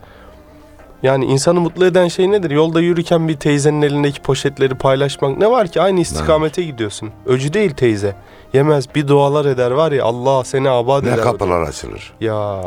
Yani 1.03 1.25
insanı 1.25 1.61
mutlu 1.61 1.87
eden 1.87 2.09
şey 2.09 2.31
nedir? 2.31 2.51
Yolda 2.51 2.81
yürürken 2.81 3.29
bir 3.29 3.37
teyzenin 3.37 3.83
elindeki 3.83 4.23
poşetleri 4.23 4.75
paylaşmak 4.75 5.39
ne 5.39 5.51
var 5.51 5.69
ki? 5.69 5.81
Aynı 5.81 6.01
istikamete 6.01 6.63
gidiyorsun. 6.63 7.11
Öcü 7.27 7.53
değil 7.53 7.71
teyze. 7.71 8.17
Yemez 8.53 8.95
bir 8.95 9.09
dualar 9.09 9.45
eder 9.45 9.71
var 9.71 9.93
ya 9.93 10.05
Allah 10.05 10.45
seni 10.45 10.71
abad 10.71 11.05
ne 11.05 11.09
eder. 11.09 11.25
kapılar 11.25 11.63
açılır. 11.63 12.13
Ya 12.21 12.63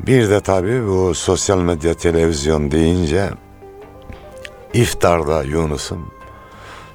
Bir 0.00 0.30
de 0.30 0.40
tabii 0.40 0.86
bu 0.88 1.14
sosyal 1.14 1.58
medya 1.58 1.94
televizyon 1.94 2.70
deyince 2.70 3.30
iftarda 4.72 5.42
Yunus'um 5.42 6.10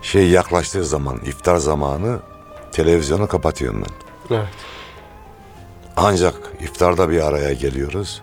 şey 0.02 0.30
yaklaştığı 0.30 0.86
zaman 0.86 1.18
iftar 1.26 1.58
zamanı 1.58 2.20
televizyonu 2.72 3.28
kapatıyorum 3.28 3.84
ben. 4.30 4.36
evet. 4.36 4.48
Ancak 5.98 6.36
iftarda 6.62 7.10
bir 7.10 7.28
araya 7.28 7.54
geliyoruz. 7.54 8.22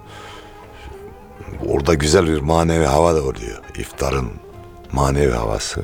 Orada 1.68 1.94
güzel 1.94 2.26
bir 2.26 2.40
manevi 2.40 2.84
hava 2.84 3.14
da 3.14 3.20
oluyor. 3.20 3.62
İftarın 3.78 4.30
manevi 4.92 5.32
havası. 5.32 5.80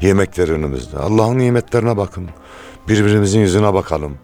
Yemekler 0.00 0.48
önümüzde. 0.48 0.98
Allah'ın 0.98 1.38
nimetlerine 1.38 1.96
bakın. 1.96 2.28
Birbirimizin 2.88 3.40
yüzüne 3.40 3.74
bakalım 3.74 4.18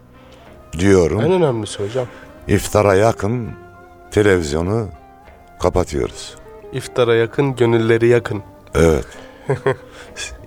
diyorum. 0.79 1.21
En 1.21 1.31
önemlisi 1.31 1.83
hocam. 1.83 2.07
İftara 2.47 2.95
yakın 2.95 3.49
televizyonu 4.11 4.87
kapatıyoruz. 5.59 6.35
İftara 6.73 7.15
yakın, 7.15 7.55
gönülleri 7.55 8.07
yakın. 8.07 8.43
Evet. 8.75 9.05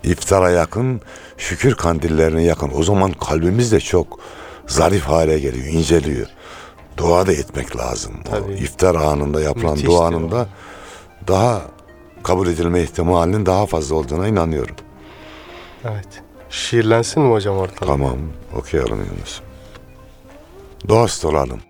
İftara 0.04 0.50
yakın, 0.50 1.00
şükür 1.38 1.74
kandillerine 1.74 2.42
yakın. 2.42 2.70
O 2.74 2.82
zaman 2.82 3.12
kalbimiz 3.12 3.72
de 3.72 3.80
çok 3.80 4.20
zarif 4.66 5.02
hale 5.02 5.38
geliyor, 5.38 5.66
inceliyor. 5.66 6.26
Dua 6.96 7.26
da 7.26 7.32
etmek 7.32 7.76
lazım. 7.76 8.12
O 8.28 8.30
Tabii. 8.30 8.52
iftar 8.52 8.94
anında 8.94 9.40
yapılan 9.40 9.70
Müthiştir 9.70 9.88
duanın 9.88 10.28
o. 10.28 10.30
da 10.30 10.46
daha 11.28 11.62
kabul 12.22 12.48
edilme 12.48 12.82
ihtimalinin 12.82 13.46
daha 13.46 13.66
fazla 13.66 13.94
olduğuna 13.94 14.28
inanıyorum. 14.28 14.76
Evet. 15.84 16.08
Şiirlensin 16.50 17.22
mi 17.22 17.32
hocam 17.32 17.56
ortalık? 17.56 17.86
Tamam, 17.86 18.16
okuyalım 18.56 18.98
Yunus. 18.98 19.40
Dost 20.88 21.24
olalım. 21.24 21.60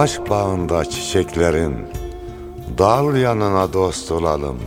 Aşk 0.00 0.30
bağında 0.30 0.84
çiçeklerin 0.84 1.74
dal 2.78 3.16
yanına 3.16 3.72
dost 3.72 4.12
olalım. 4.12 4.58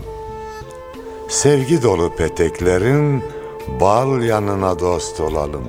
Sevgi 1.30 1.84
dolu 1.84 2.16
peteklerin 2.16 3.24
bal 3.82 4.22
yanına 4.22 4.80
dost 4.80 5.20
olalım. 5.20 5.68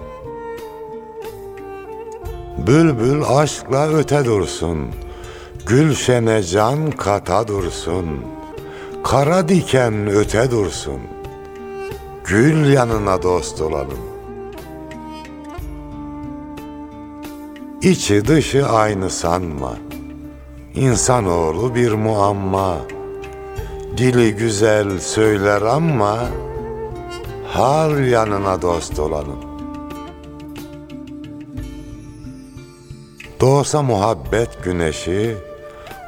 Bülbül 2.67 3.23
aşkla 3.29 3.89
öte 3.89 4.25
dursun, 4.25 4.79
Gülşene 5.67 6.43
can 6.43 6.91
kata 6.91 7.49
dursun, 7.49 8.07
Kara 9.05 9.49
diken 9.49 10.07
öte 10.07 10.51
dursun, 10.51 11.01
Gül 12.25 12.73
yanına 12.73 13.23
dost 13.23 13.61
olalım. 13.61 14.14
İçi 17.85 18.29
dışı 18.29 18.67
aynı 18.67 19.11
sanma, 19.11 19.77
İnsanoğlu 20.75 21.75
bir 21.75 21.93
muamma, 21.93 22.77
Dili 23.97 24.37
güzel 24.37 24.99
söyler 24.99 25.63
ama, 25.63 26.19
Hal 27.49 28.07
yanına 28.07 28.63
dost 28.63 28.99
olalım. 28.99 29.45
Doğsa 33.41 33.83
muhabbet 33.83 34.65
güneşi, 34.65 35.37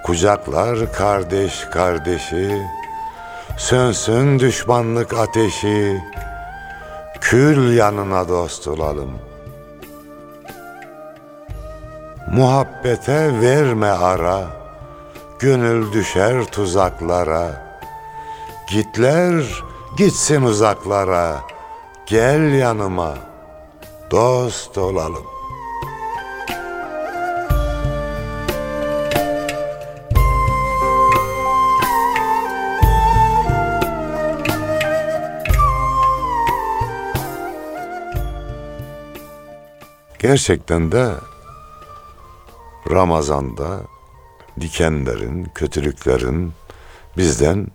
kucaklar 0.05 0.93
kardeş 0.93 1.65
kardeşi, 1.73 2.63
sönsün 3.59 4.39
düşmanlık 4.39 5.15
ateşi, 5.15 6.03
kül 7.21 7.77
yanına 7.77 8.29
dost 8.29 8.69
olalım. 8.69 9.11
Muhabbete 12.37 13.41
verme 13.41 13.87
ara, 13.87 14.47
gönül 15.39 15.93
düşer 15.93 16.45
tuzaklara. 16.45 17.79
Gitler 18.71 19.65
gitsin 19.97 20.43
uzaklara, 20.43 21.41
gel 22.07 22.53
yanıma, 22.53 23.15
dost 24.11 24.79
olalım. 24.79 25.27
Gerçekten 40.19 40.93
de 40.93 41.11
Ramazan'da 42.91 43.81
dikenlerin, 44.61 45.45
kötülüklerin 45.55 46.53
bizden 47.17 47.67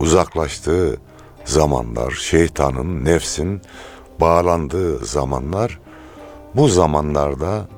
uzaklaştığı 0.00 1.00
zamanlar, 1.44 2.10
şeytanın, 2.10 3.04
nefsin 3.04 3.62
bağlandığı 4.20 5.04
zamanlar, 5.04 5.80
bu 6.54 6.68
zamanlarda 6.68 7.68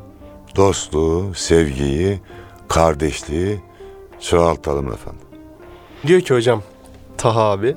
dostluğu, 0.56 1.34
sevgiyi, 1.34 2.20
kardeşliği 2.68 3.60
çoğaltalım 4.20 4.92
efendim. 4.92 5.20
Diyor 6.06 6.20
ki 6.20 6.34
hocam 6.34 6.62
Taha 7.18 7.40
abi 7.40 7.76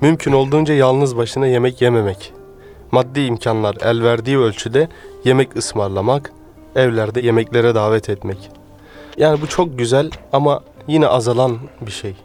mümkün 0.00 0.32
olduğunca 0.32 0.74
yalnız 0.74 1.16
başına 1.16 1.46
yemek 1.46 1.82
yememek. 1.82 2.32
Maddi 2.92 3.20
imkanlar 3.20 3.76
el 3.82 4.02
verdiği 4.02 4.38
ölçüde 4.38 4.88
yemek 5.24 5.56
ısmarlamak, 5.56 6.32
evlerde 6.76 7.20
yemeklere 7.20 7.74
davet 7.74 8.08
etmek. 8.08 8.50
Yani 9.16 9.40
bu 9.40 9.46
çok 9.46 9.78
güzel 9.78 10.10
ama 10.32 10.62
yine 10.88 11.06
azalan 11.06 11.58
bir 11.80 11.90
şey. 11.90 12.16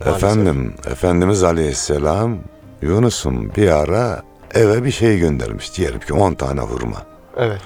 Maalesef. 0.00 0.24
Efendim, 0.24 0.74
Efendimiz 0.86 1.42
Aleyhisselam 1.42 2.38
Yunus'un 2.82 3.54
bir 3.54 3.68
ara 3.68 4.22
eve 4.54 4.84
bir 4.84 4.90
şey 4.90 5.18
göndermiş. 5.18 5.76
Diyelim 5.76 6.00
ki 6.00 6.14
10 6.14 6.34
tane 6.34 6.60
hurma. 6.60 7.02
Evet. 7.36 7.62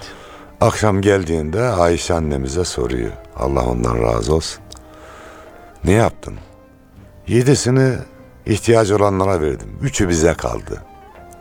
Akşam 0.61 1.01
geldiğinde 1.01 1.63
Ayşe 1.63 2.15
annemize 2.15 2.65
soruyor. 2.65 3.13
Allah 3.37 3.67
ondan 3.67 4.03
razı 4.03 4.35
olsun. 4.35 4.63
Ne 5.85 5.93
yaptın? 5.93 6.35
Yedisini 7.27 7.95
ihtiyacı 8.47 8.97
olanlara 8.97 9.41
verdim. 9.41 9.79
Üçü 9.83 10.09
bize 10.09 10.35
kaldı. 10.35 10.83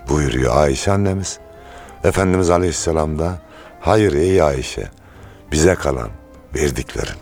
Buyuruyor 0.10 0.56
Ayşe 0.58 0.92
annemiz. 0.92 1.40
Efendimiz 2.04 2.50
Aleyhisselam 2.50 3.20
da 3.20 3.38
hayır 3.80 4.14
ey 4.14 4.42
Ayşe 4.42 4.90
bize 5.52 5.76
kalan 5.76 6.10
verdiklerin. 6.56 7.16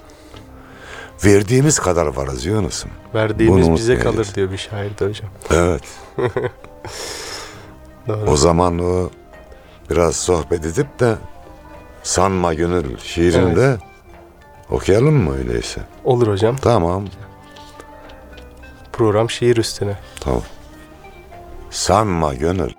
Verdiğimiz 1.26 1.80
kadar 1.80 2.06
varız 2.06 2.46
Yunus'um. 2.46 2.92
Verdiğimiz 3.14 3.68
Bunu 3.68 3.76
bize 3.76 4.00
kalır 4.00 4.28
diyor 4.36 4.52
bir 4.52 4.58
şair 4.58 4.98
de 4.98 5.06
hocam. 5.06 5.30
Evet. 5.52 5.84
Doğru. 8.08 8.32
O 8.32 8.38
zaman 8.38 8.80
o 8.80 9.10
biraz 9.90 10.16
sohbet 10.16 10.66
edip 10.66 11.00
de 11.00 11.16
sanma 12.04 12.54
gönül 12.54 12.98
şiirinde 12.98 13.78
okuyalım 14.70 15.16
mı 15.16 15.38
öyleyse? 15.38 15.82
Olur 16.04 16.28
hocam. 16.28 16.56
Tamam, 16.56 17.06
Program 18.94 19.30
şiir 19.30 19.58
üstüne. 19.58 19.98
tamam. 20.20 20.42
Sanma 21.70 22.34
gönül. 22.34 22.72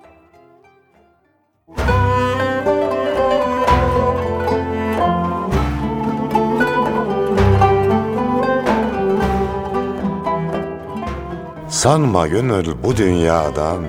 Sanma 11.79 12.27
gönül 12.27 12.83
bu 12.83 12.97
dünyadan 12.97 13.85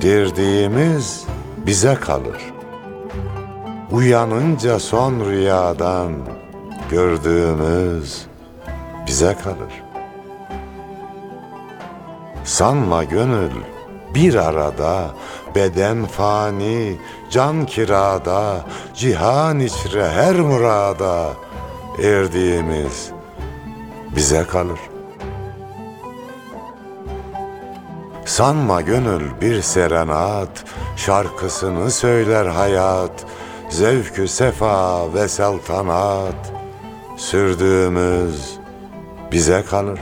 Dirdiğimiz 0.00 1.24
bize 1.66 1.94
kalır. 1.94 2.52
Uyanınca 3.90 4.78
son 4.78 5.24
rüyadan 5.24 6.12
Gördüğümüz 6.90 8.26
bize 9.06 9.36
kalır. 9.44 9.82
Sanma 12.44 13.04
gönül 13.04 13.52
bir 14.14 14.34
arada 14.34 15.10
Beden 15.54 16.06
fani, 16.06 16.96
can 17.30 17.66
kirada 17.66 18.64
Cihan 18.94 19.60
içre 19.60 20.08
her 20.08 20.36
murada 20.36 21.26
Erdiğimiz 22.02 23.10
bize 24.16 24.44
kalır 24.44 24.78
Sanma 28.38 28.80
gönül 28.80 29.40
bir 29.40 29.62
serenat, 29.62 30.64
şarkısını 30.96 31.90
söyler 31.90 32.46
hayat, 32.46 33.26
zevkü 33.68 34.28
sefa 34.28 35.14
ve 35.14 35.28
saltanat, 35.28 36.52
sürdüğümüz 37.16 38.58
bize 39.32 39.64
kalır. 39.70 40.00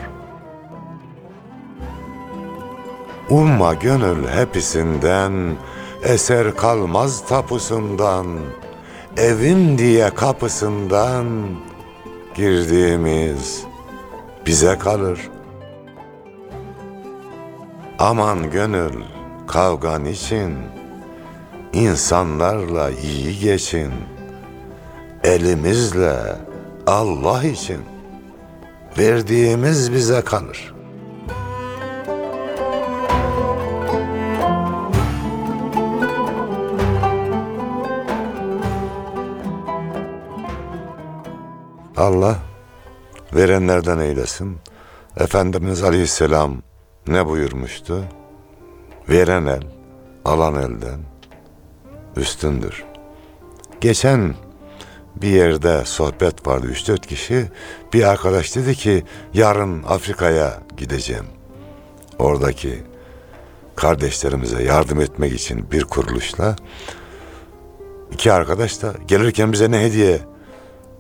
Umma 3.31 3.75
gönül 3.75 4.29
hepsinden, 4.29 5.57
eser 6.03 6.57
kalmaz 6.57 7.25
tapusundan, 7.29 8.27
evim 9.17 9.79
diye 9.79 10.11
kapısından, 10.11 11.27
girdiğimiz 12.35 13.65
bize 14.47 14.79
kalır.'' 14.79 15.36
Aman 18.07 18.51
gönül 18.51 19.03
kavgan 19.47 20.05
için 20.05 20.55
insanlarla 21.73 22.91
iyi 22.91 23.39
geçin. 23.39 23.93
Elimizle 25.25 26.17
Allah 26.87 27.45
için 27.45 27.81
verdiğimiz 28.99 29.93
bize 29.93 30.21
kalır. 30.21 30.75
Allah 41.97 42.37
verenlerden 43.35 43.99
eylesin. 43.99 44.59
Efendimiz 45.17 45.83
Aleyhisselam 45.83 46.63
ne 47.09 47.27
buyurmuştu? 47.27 48.05
Veren 49.09 49.47
el, 49.47 49.63
alan 50.25 50.55
elden 50.55 51.01
üstündür. 52.17 52.85
Geçen 53.81 54.35
bir 55.17 55.29
yerde 55.29 55.85
sohbet 55.85 56.47
vardı 56.47 56.67
3-4 56.73 57.01
kişi. 57.01 57.51
Bir 57.93 58.03
arkadaş 58.03 58.57
dedi 58.57 58.75
ki 58.75 59.05
yarın 59.35 59.83
Afrika'ya 59.83 60.63
gideceğim. 60.77 61.27
Oradaki 62.19 62.83
kardeşlerimize 63.77 64.63
yardım 64.63 65.01
etmek 65.01 65.33
için 65.33 65.71
bir 65.71 65.85
kuruluşla 65.85 66.57
iki 68.13 68.33
arkadaş 68.33 68.83
da 68.83 68.95
gelirken 69.09 69.53
bize 69.53 69.71
ne 69.71 69.81
hediye 69.81 70.21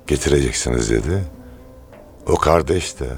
getireceksiniz 0.06 0.90
dedi. 0.90 1.24
O 2.26 2.36
kardeş 2.36 3.00
de 3.00 3.08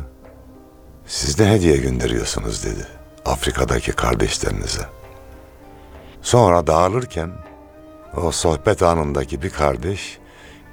siz 1.09 1.39
ne 1.41 1.51
hediye 1.53 1.77
gönderiyorsunuz 1.77 2.65
dedi 2.65 2.87
Afrika'daki 3.25 3.93
kardeşlerinize. 3.93 4.83
Sonra 6.23 6.67
dağılırken 6.67 7.31
o 8.17 8.33
sohbet 8.33 8.83
anındaki 8.83 9.43
bir 9.43 9.51
kardeş 9.51 10.19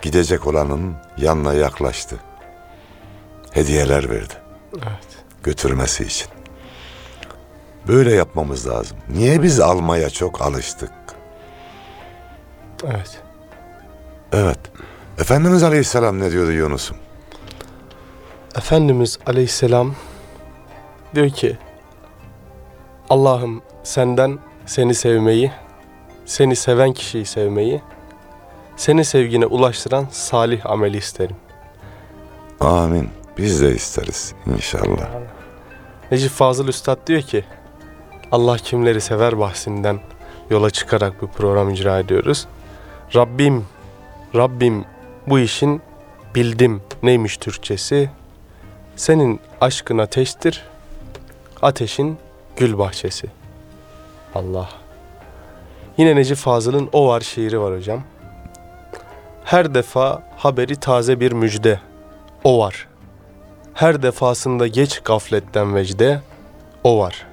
gidecek 0.02 0.48
olanın 0.48 0.96
yanına 1.18 1.54
yaklaştı. 1.54 2.16
Hediyeler 3.52 4.10
verdi 4.10 4.34
Evet. 4.76 5.08
götürmesi 5.44 6.04
için. 6.04 6.28
Böyle 7.88 8.14
yapmamız 8.14 8.68
lazım. 8.68 8.98
Niye 9.10 9.42
biz 9.44 9.60
almaya 9.60 10.10
çok 10.10 10.42
alıştık? 10.42 10.92
Evet. 12.84 13.22
Evet. 14.32 14.60
Efendimiz 15.20 15.64
Aleyhisselam 15.64 16.20
ne 16.20 16.32
diyordu 16.32 16.52
Yunus'um? 16.52 16.98
Efendimiz 18.58 19.20
Aleyhisselam 19.26 19.96
diyor 21.16 21.30
ki 21.30 21.58
Allah'ım 23.10 23.62
senden 23.84 24.40
seni 24.66 24.96
sevmeyi, 24.96 25.52
seni 26.26 26.56
seven 26.56 26.94
kişiyi 26.94 27.26
sevmeyi, 27.26 27.82
seni 28.76 29.06
sevgine 29.06 29.46
ulaştıran 29.46 30.08
salih 30.12 30.66
ameli 30.66 30.98
isterim. 30.98 31.36
Amin. 32.60 33.10
Biz 33.38 33.62
de 33.62 33.76
isteriz 33.76 34.34
inşallah. 34.56 35.10
Necip 36.12 36.32
Fazıl 36.32 36.68
Üstad 36.68 37.08
diyor 37.08 37.22
ki 37.22 37.44
Allah 38.32 38.58
kimleri 38.58 39.02
sever 39.02 39.40
bahsinden 39.40 40.00
yola 40.50 40.70
çıkarak 40.70 41.22
bu 41.22 41.28
program 41.28 41.70
icra 41.70 42.00
ediyoruz. 42.00 42.48
Rabbim, 43.16 43.66
Rabbim 44.36 44.86
bu 45.28 45.40
işin 45.40 45.82
bildim 46.36 46.82
neymiş 47.04 47.38
Türkçesi. 47.38 48.10
Senin 48.96 49.40
aşkın 49.62 49.98
ateştir, 49.98 50.64
ateşin 51.62 52.18
gül 52.58 52.78
bahçesi. 52.78 53.28
Allah. 54.36 54.70
Yine 55.98 56.16
Necip 56.16 56.38
Fazıl'ın 56.38 56.90
O 56.94 57.08
Var 57.08 57.22
şiiri 57.22 57.60
var 57.60 57.76
hocam. 57.76 58.04
Her 59.44 59.74
defa 59.74 60.24
haberi 60.38 60.76
taze 60.76 61.20
bir 61.20 61.32
müjde. 61.32 61.80
O 62.44 62.60
var. 62.60 62.88
Her 63.74 64.04
defasında 64.04 64.68
geç 64.68 65.00
gafletten 65.00 65.76
vecde 65.76 66.22
o 66.84 67.00
var. 67.00 67.26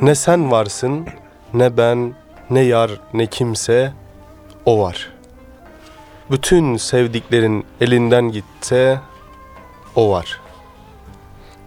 Ne 0.00 0.14
sen 0.14 0.50
varsın, 0.50 1.06
ne 1.54 1.76
ben, 1.76 2.14
ne 2.50 2.60
yar, 2.60 2.90
ne 3.14 3.26
kimse 3.26 3.92
o 4.66 4.80
var. 4.80 5.12
Bütün 6.30 6.76
sevdiklerin 6.76 7.66
elinden 7.80 8.32
gitse 8.32 9.00
o 9.96 10.10
var. 10.10 10.40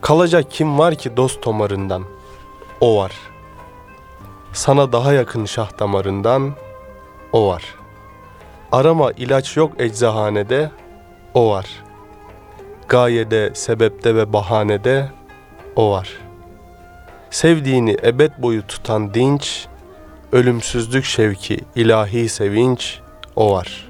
Kalacak 0.04 0.52
kim 0.52 0.80
var 0.80 0.96
ki 0.96 1.18
dost 1.18 1.42
tomarından? 1.42 2.04
O 2.82 2.98
var. 2.98 3.12
Sana 4.54 4.92
daha 4.92 5.14
yakın 5.14 5.46
şah 5.46 5.80
damarından 5.80 6.54
o 7.32 7.48
var. 7.48 7.64
Arama 8.72 9.12
ilaç 9.12 9.58
yok 9.58 9.72
eczahanede 9.82 10.72
o 11.34 11.50
var. 11.50 11.66
Gayede, 12.88 13.52
sebepte 13.56 14.16
ve 14.16 14.34
bahanede 14.34 15.12
o 15.76 15.92
var. 15.92 16.10
Sevdiğini 17.30 17.98
ebed 18.04 18.32
boyu 18.38 18.68
tutan 18.68 19.14
dinç, 19.14 19.68
ölümsüzlük 20.32 21.06
şevki, 21.06 21.60
ilahi 21.76 22.30
sevinç 22.30 23.00
o 23.36 23.54
var. 23.54 23.90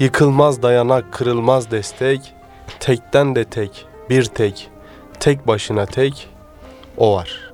Yıkılmaz 0.00 0.62
dayanak, 0.62 1.12
kırılmaz 1.12 1.70
destek, 1.70 2.34
tekten 2.80 3.34
de 3.34 3.44
tek, 3.44 3.86
bir 4.10 4.24
tek, 4.24 4.70
tek 5.20 5.46
başına 5.46 5.86
tek 5.86 6.28
o 6.96 7.14
var 7.16 7.52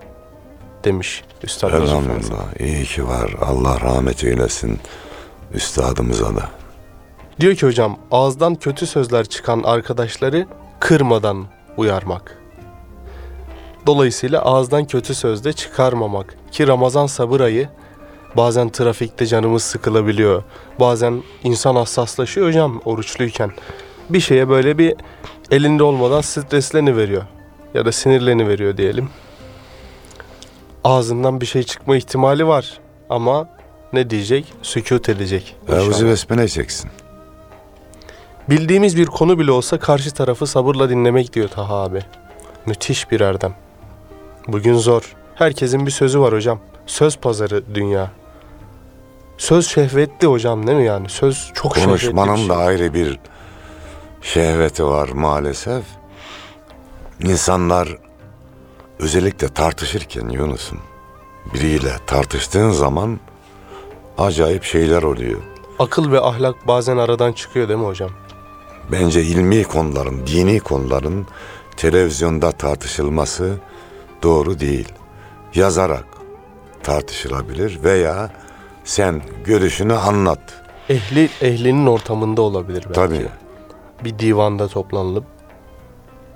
demiş 0.84 1.24
Üstad. 1.42 1.72
Elhamdülillah. 1.72 2.60
İyi 2.60 2.84
ki 2.84 3.08
var. 3.08 3.34
Allah 3.40 3.80
rahmet 3.80 4.24
eylesin 4.24 4.80
üstadımıza 5.54 6.36
da. 6.36 6.50
Diyor 7.40 7.54
ki 7.54 7.66
hocam 7.66 7.98
ağızdan 8.10 8.54
kötü 8.54 8.86
sözler 8.86 9.26
çıkan 9.26 9.62
arkadaşları 9.62 10.46
kırmadan 10.80 11.46
uyarmak. 11.76 12.38
Dolayısıyla 13.86 14.42
ağızdan 14.42 14.84
kötü 14.84 15.14
söz 15.14 15.44
de 15.44 15.52
çıkarmamak. 15.52 16.36
Ki 16.52 16.66
Ramazan 16.66 17.06
sabır 17.06 17.40
ayı 17.40 17.68
bazen 18.36 18.68
trafikte 18.68 19.26
canımız 19.26 19.62
sıkılabiliyor. 19.62 20.42
Bazen 20.80 21.22
insan 21.44 21.76
hassaslaşıyor 21.76 22.46
hocam 22.46 22.80
oruçluyken. 22.84 23.52
Bir 24.10 24.20
şeye 24.20 24.48
böyle 24.48 24.78
bir 24.78 24.94
elinde 25.50 25.82
olmadan 25.82 26.20
stresleni 26.20 26.96
veriyor. 26.96 27.22
Ya 27.74 27.84
da 27.84 27.92
sinirleni 27.92 28.48
veriyor 28.48 28.76
diyelim. 28.76 29.08
Ağzından 30.84 31.40
bir 31.40 31.46
şey 31.46 31.62
çıkma 31.62 31.96
ihtimali 31.96 32.46
var. 32.46 32.78
Ama 33.10 33.48
ne 33.92 34.10
diyecek? 34.10 34.52
Sükut 34.62 35.08
edecek. 35.08 35.56
İnşallah. 35.68 36.10
besmele 36.10 36.48
çeksin. 36.48 36.90
Bildiğimiz 38.50 38.96
bir 38.96 39.06
konu 39.06 39.38
bile 39.38 39.50
olsa 39.50 39.78
karşı 39.78 40.10
tarafı 40.10 40.46
sabırla 40.46 40.90
dinlemek 40.90 41.32
diyor 41.32 41.48
Taha 41.48 41.74
abi. 41.74 42.00
Müthiş 42.66 43.10
bir 43.10 43.20
erdem. 43.20 43.54
Bugün 44.48 44.74
zor. 44.74 45.14
Herkesin 45.34 45.86
bir 45.86 45.90
sözü 45.90 46.20
var 46.20 46.32
hocam. 46.34 46.60
Söz 46.86 47.16
pazarı 47.16 47.62
dünya. 47.74 48.10
Söz 49.38 49.68
şehvetli 49.68 50.26
hocam 50.26 50.66
değil 50.66 50.78
mi 50.78 50.84
yani? 50.84 51.08
Söz 51.08 51.50
çok 51.54 51.76
şehvetli 51.76 51.92
bir 51.92 51.98
Konuşmanın 52.12 52.36
şey. 52.36 52.48
da 52.48 52.56
ayrı 52.56 52.94
bir 52.94 53.18
şehveti 54.22 54.84
var 54.86 55.08
maalesef. 55.08 55.84
İnsanlar 57.24 57.98
özellikle 58.98 59.48
tartışırken 59.48 60.28
Yunus'um 60.28 60.78
biriyle 61.54 61.92
tartıştığın 62.06 62.70
zaman 62.70 63.20
acayip 64.18 64.64
şeyler 64.64 65.02
oluyor. 65.02 65.40
Akıl 65.78 66.12
ve 66.12 66.20
ahlak 66.20 66.66
bazen 66.66 66.96
aradan 66.96 67.32
çıkıyor 67.32 67.68
değil 67.68 67.78
mi 67.78 67.86
hocam? 67.86 68.10
Bence 68.92 69.22
ilmi 69.22 69.64
konuların, 69.64 70.26
dini 70.26 70.60
konuların 70.60 71.26
televizyonda 71.76 72.52
tartışılması 72.52 73.56
doğru 74.22 74.60
değil. 74.60 74.88
Yazarak 75.54 76.06
tartışılabilir 76.82 77.84
veya 77.84 78.30
sen 78.84 79.22
görüşünü 79.44 79.94
anlat. 79.94 80.62
Ehli 80.88 81.28
ehlinin 81.40 81.86
ortamında 81.86 82.42
olabilir 82.42 82.82
belki. 82.86 82.92
Tabii. 82.92 83.26
Bir 84.04 84.18
divanda 84.18 84.68
toplanılıp 84.68 85.33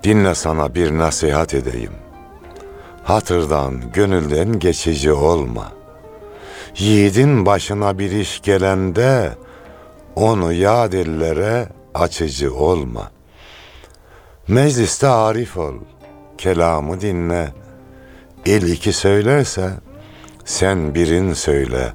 Dinle 0.02 0.34
sana 0.34 0.74
bir 0.74 0.98
nasihat 0.98 1.54
edeyim. 1.54 1.92
Hatırdan, 3.04 3.92
gönülden 3.92 4.58
geçici 4.58 5.12
olma. 5.12 5.72
Yiğidin 6.78 7.46
başına 7.46 7.98
bir 7.98 8.10
iş 8.10 8.42
gelende 8.42 9.34
onu 10.16 10.52
yad 10.52 10.92
ellere 10.92 11.68
açıcı 11.94 12.54
olma. 12.54 13.10
Mecliste 14.48 15.06
arif 15.06 15.56
ol, 15.56 15.74
kelamı 16.38 17.00
dinle. 17.00 17.52
El 18.46 18.62
iki 18.62 18.92
söylerse 18.92 19.70
sen 20.44 20.94
birin 20.94 21.32
söyle. 21.32 21.92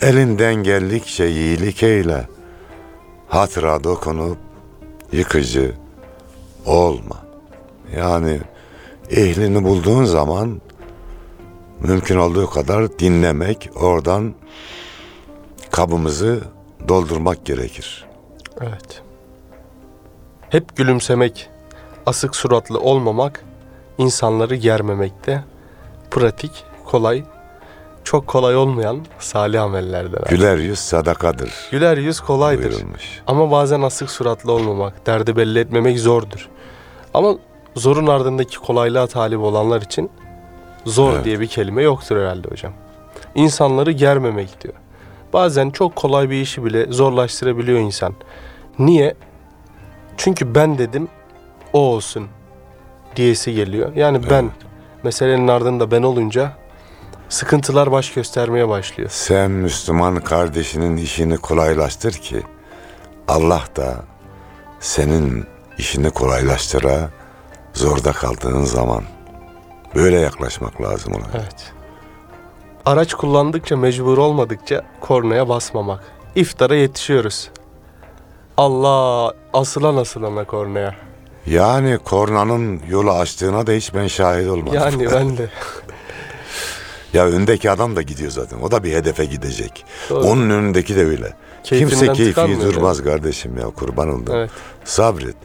Elinden 0.00 0.54
geldikçe 0.54 1.30
iyilik 1.30 1.82
eyle. 1.82 2.28
Hatıra 3.28 3.84
dokunup 3.84 4.38
yıkıcı 5.12 5.85
olma. 6.66 7.16
Yani 7.96 8.40
ehlini 9.10 9.64
bulduğun 9.64 10.04
zaman 10.04 10.60
mümkün 11.80 12.16
olduğu 12.16 12.50
kadar 12.50 12.98
dinlemek, 12.98 13.70
oradan 13.76 14.34
kabımızı 15.70 16.40
doldurmak 16.88 17.44
gerekir. 17.46 18.06
Evet. 18.60 19.02
Hep 20.50 20.76
gülümsemek, 20.76 21.48
asık 22.06 22.36
suratlı 22.36 22.80
olmamak, 22.80 23.44
insanları 23.98 24.56
germemekte 24.56 25.44
pratik, 26.10 26.64
kolay. 26.84 27.24
Çok 28.06 28.26
kolay 28.26 28.56
olmayan 28.56 28.98
salih 29.18 29.62
amellerden. 29.62 30.18
abi. 30.22 30.28
Güler 30.28 30.56
yüz 30.56 30.78
sadakadır. 30.78 31.50
Güler 31.70 31.96
yüz 31.96 32.20
kolaydır. 32.20 32.72
Buyurulmuş. 32.72 33.22
Ama 33.26 33.50
bazen 33.50 33.82
asık 33.82 34.10
suratlı 34.10 34.52
olmamak, 34.52 35.06
derdi 35.06 35.36
belli 35.36 35.58
etmemek 35.58 35.98
zordur. 35.98 36.48
Ama 37.14 37.34
zorun 37.74 38.06
ardındaki 38.06 38.58
kolaylığa 38.58 39.06
talip 39.06 39.40
olanlar 39.40 39.82
için 39.82 40.10
zor 40.84 41.12
Evet. 41.12 41.24
diye 41.24 41.40
bir 41.40 41.46
kelime 41.46 41.82
yoktur 41.82 42.16
herhalde 42.16 42.48
hocam. 42.48 42.72
İnsanları 43.34 43.92
germemek 43.92 44.62
diyor. 44.64 44.74
Bazen 45.32 45.70
çok 45.70 45.96
kolay 45.96 46.30
bir 46.30 46.40
işi 46.40 46.64
bile 46.64 46.92
zorlaştırabiliyor 46.92 47.78
insan. 47.78 48.14
Niye? 48.78 49.14
Çünkü 50.16 50.54
ben 50.54 50.78
dedim 50.78 51.08
o 51.72 51.78
olsun 51.78 52.26
diyesi 53.16 53.54
geliyor. 53.54 53.92
Yani 53.96 54.20
ben 54.30 54.50
meselenin 55.02 55.48
ardında 55.48 55.90
ben 55.90 56.02
olunca 56.02 56.52
sıkıntılar 57.28 57.92
baş 57.92 58.12
göstermeye 58.12 58.68
başlıyor. 58.68 59.10
Sen 59.12 59.50
Müslüman 59.50 60.16
kardeşinin 60.16 60.96
işini 60.96 61.36
kolaylaştır 61.36 62.12
ki 62.12 62.42
Allah 63.28 63.62
da 63.76 63.94
senin 64.80 65.46
işini 65.78 66.10
kolaylaştıra 66.10 67.10
zorda 67.74 68.12
kaldığın 68.12 68.64
zaman. 68.64 69.04
Böyle 69.94 70.20
yaklaşmak 70.20 70.82
lazım 70.82 71.12
ona. 71.14 71.24
Evet. 71.34 71.72
Araç 72.86 73.14
kullandıkça 73.14 73.76
mecbur 73.76 74.18
olmadıkça 74.18 74.82
kornaya 75.00 75.48
basmamak. 75.48 76.02
İftara 76.34 76.74
yetişiyoruz. 76.74 77.50
Allah 78.56 79.32
asılan 79.52 79.96
asılana 79.96 80.44
kornaya. 80.44 80.94
Yani 81.46 81.98
kornanın 81.98 82.80
yolu 82.88 83.10
açtığına 83.12 83.66
da 83.66 83.72
hiç 83.72 83.94
ben 83.94 84.06
şahit 84.06 84.48
olmadım. 84.48 84.74
Yani 84.74 85.10
ben 85.12 85.36
de. 85.36 85.50
Ya 87.12 87.26
öndeki 87.26 87.70
adam 87.70 87.96
da 87.96 88.02
gidiyor 88.02 88.30
zaten. 88.30 88.58
O 88.60 88.70
da 88.70 88.84
bir 88.84 88.92
hedefe 88.92 89.24
gidecek. 89.24 89.84
Doğru. 90.10 90.24
Onun 90.24 90.50
önündeki 90.50 90.96
de 90.96 91.04
öyle. 91.04 91.32
Keyfinden 91.64 92.14
Kimse 92.14 92.32
keyfi 92.32 92.60
durmaz 92.60 93.02
kardeşim 93.02 93.58
ya 93.58 93.64
kurban 93.70 94.08
oldum. 94.08 94.34
Evet. 94.36 94.50
Sabret. 94.84 95.36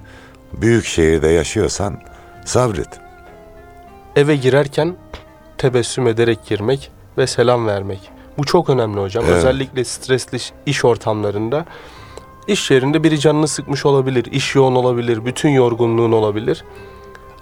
Büyük 0.54 0.86
şehirde 0.86 1.28
yaşıyorsan 1.28 1.98
sabret. 2.46 2.88
Eve 4.16 4.36
girerken 4.36 4.96
tebessüm 5.58 6.08
ederek 6.08 6.46
girmek 6.46 6.92
ve 7.18 7.28
selam 7.28 7.68
vermek. 7.68 8.12
Bu 8.38 8.44
çok 8.46 8.70
önemli 8.70 9.00
hocam. 9.02 9.24
Evet. 9.28 9.36
Özellikle 9.36 9.84
stresli 9.86 10.38
iş- 10.66 10.86
ortamlarında. 10.86 11.66
İş 12.48 12.72
yerinde 12.72 13.04
biri 13.04 13.20
canını 13.20 13.48
sıkmış 13.48 13.86
olabilir, 13.86 14.26
iş 14.32 14.56
yoğun 14.56 14.76
olabilir, 14.76 15.26
bütün 15.26 15.50
yorgunluğun 15.50 16.12
olabilir. 16.12 16.64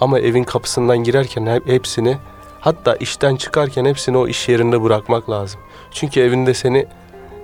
Ama 0.01 0.19
evin 0.19 0.43
kapısından 0.43 0.97
girerken 0.97 1.45
hep- 1.45 1.67
hepsini 1.67 2.17
hatta 2.60 2.95
işten 2.95 3.36
çıkarken 3.36 3.86
hepsini 3.86 4.17
o 4.17 4.28
iş 4.28 4.50
yerinde 4.50 4.84
bırakmak 4.84 5.30
lazım. 5.30 5.60
Çünkü 5.91 6.19
evinde 6.19 6.54
seni 6.54 6.88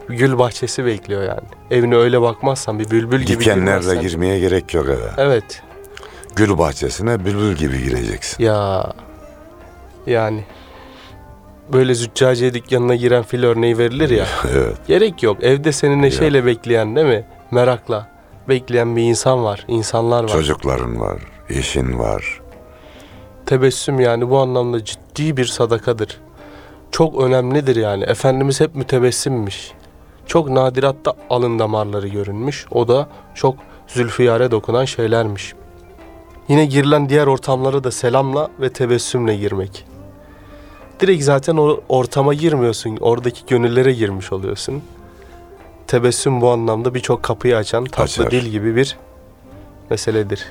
gül 0.10 0.38
bahçesi 0.38 0.86
bekliyor 0.86 1.24
yani. 1.24 1.48
Evine 1.72 1.96
öyle 1.96 2.22
bakmazsan 2.22 2.80
bir 2.80 2.90
bülbül 2.92 3.22
gibi 3.22 3.40
Dikenlerle 3.40 3.94
girmezsen- 3.94 4.02
girmeye 4.02 4.40
gerek 4.40 4.74
yok 4.74 4.86
eve. 4.86 5.10
Evet. 5.18 5.62
Gül 6.36 6.58
bahçesine 6.58 7.26
bülbül 7.26 7.56
gibi 7.56 7.84
gireceksin. 7.84 8.44
Ya 8.44 8.94
yani 10.08 10.44
böyle 11.74 11.96
züccaciye 11.96 12.54
dükkanına 12.54 12.96
giren 12.96 13.24
fil 13.24 13.44
örneği 13.44 13.78
verilir 13.78 14.10
ya. 14.10 14.26
evet. 14.54 14.76
Gerek 14.88 15.24
yok. 15.24 15.38
Evde 15.44 15.72
seni 15.72 16.02
neşeyle 16.02 16.46
bekleyen 16.46 16.96
değil 16.96 17.08
mi? 17.08 17.26
Merakla 17.52 18.08
bekleyen 18.50 18.96
bir 18.96 19.02
insan 19.04 19.44
var. 19.44 19.66
insanlar 19.68 20.24
var. 20.24 20.30
Çocukların 20.30 21.00
var, 21.00 21.18
eşin 21.50 22.00
var. 22.00 22.42
Tebessüm 23.46 24.00
yani 24.00 24.30
bu 24.30 24.38
anlamda 24.40 24.86
ciddi 24.86 25.38
bir 25.38 25.46
sadakadır. 25.46 26.18
Çok 26.92 27.22
önemlidir 27.22 27.76
yani. 27.76 28.04
Efendimiz 28.04 28.62
hep 28.62 28.76
mütebessimmiş. 28.76 29.72
Çok 30.28 30.50
nadiratta 30.50 31.14
alın 31.30 31.60
damarları 31.60 32.08
görünmüş. 32.08 32.66
O 32.72 32.88
da 32.88 33.08
çok 33.36 33.56
zülfiyare 33.88 34.52
dokunan 34.52 34.86
şeylermiş. 34.86 35.54
Yine 36.48 36.66
girilen 36.66 37.10
diğer 37.10 37.28
ortamlara 37.28 37.84
da 37.84 37.92
selamla 37.92 38.50
ve 38.62 38.70
tebessümle 38.70 39.36
girmek. 39.36 39.86
Direkt 41.00 41.24
zaten 41.24 41.58
o 41.58 41.80
ortama 41.90 42.34
girmiyorsun. 42.34 42.98
Oradaki 43.02 43.46
gönüllere 43.48 43.94
girmiş 43.94 44.32
oluyorsun. 44.32 44.84
Tebessüm 45.88 46.42
bu 46.42 46.50
anlamda 46.50 46.94
birçok 46.94 47.24
kapıyı 47.24 47.58
açan 47.58 47.86
tatlı 47.86 48.04
Açar. 48.04 48.32
dil 48.32 48.46
gibi 48.46 48.76
bir 48.76 48.98
meseledir. 49.90 50.46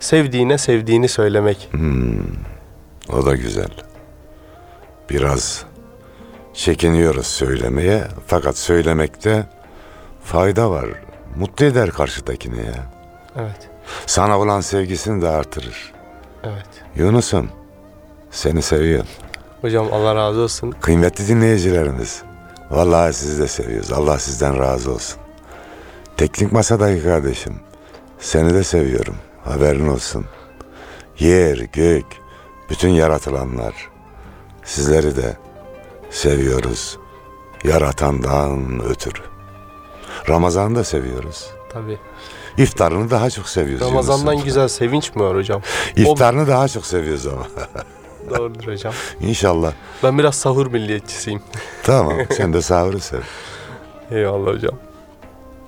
Sevdiğine 0.00 0.58
sevdiğini 0.58 1.08
söylemek. 1.08 1.68
Hmm, 1.70 2.18
o 3.12 3.26
da 3.26 3.36
güzel. 3.36 3.70
Biraz 5.10 5.64
çekiniyoruz 6.54 7.26
söylemeye 7.26 8.04
fakat 8.26 8.58
söylemekte 8.58 9.46
fayda 10.24 10.70
var. 10.70 10.86
Mutlu 11.36 11.64
eder 11.64 11.90
karşıdakini 11.90 12.58
ya. 12.58 12.92
Evet. 13.36 13.68
Sana 14.06 14.38
olan 14.38 14.60
sevgisini 14.60 15.22
de 15.22 15.28
artırır. 15.28 15.92
Evet. 16.44 16.66
Yunus'um 16.96 17.50
seni 18.30 18.62
seviyorum. 18.62 19.08
Hocam 19.60 19.92
Allah 19.92 20.14
razı 20.14 20.40
olsun. 20.40 20.70
Kıymetli 20.70 21.28
dinleyicilerimiz. 21.28 22.22
Vallahi 22.70 23.12
sizi 23.12 23.42
de 23.42 23.48
seviyoruz. 23.48 23.92
Allah 23.92 24.18
sizden 24.18 24.58
razı 24.58 24.92
olsun. 24.92 25.20
Teknik 26.16 26.52
masadaki 26.52 27.02
kardeşim. 27.02 27.60
Seni 28.18 28.54
de 28.54 28.64
seviyorum. 28.64 29.14
Haberin 29.48 29.88
olsun. 29.88 30.26
Yer, 31.18 31.58
gök, 31.72 32.04
bütün 32.70 32.88
yaratılanlar. 32.88 33.74
Sizleri 34.64 35.16
de 35.16 35.36
seviyoruz. 36.10 36.98
Yaratandan 37.64 38.80
ötürü. 38.84 39.22
Ramazan'ı 40.28 40.74
da 40.76 40.84
seviyoruz. 40.84 41.50
Tabii. 41.72 41.98
İftarını 42.58 43.10
daha 43.10 43.30
çok 43.30 43.48
seviyoruz. 43.48 43.86
Ramazan'dan 43.86 44.32
Yunus'um. 44.32 44.44
güzel 44.44 44.68
sevinç 44.68 45.14
mi 45.14 45.22
var 45.22 45.36
hocam? 45.36 45.62
İftarını 45.96 46.48
daha 46.48 46.68
çok 46.68 46.86
seviyoruz 46.86 47.26
ama. 47.26 47.46
Doğrudur 48.38 48.66
hocam. 48.66 48.94
İnşallah. 49.20 49.72
Ben 50.02 50.18
biraz 50.18 50.34
sahur 50.34 50.66
milliyetçisiyim. 50.66 51.42
Tamam. 51.82 52.14
Sen 52.36 52.52
de 52.52 52.62
sahuru 52.62 53.00
sev. 53.00 53.20
Eyvallah 54.10 54.52
hocam. 54.54 54.78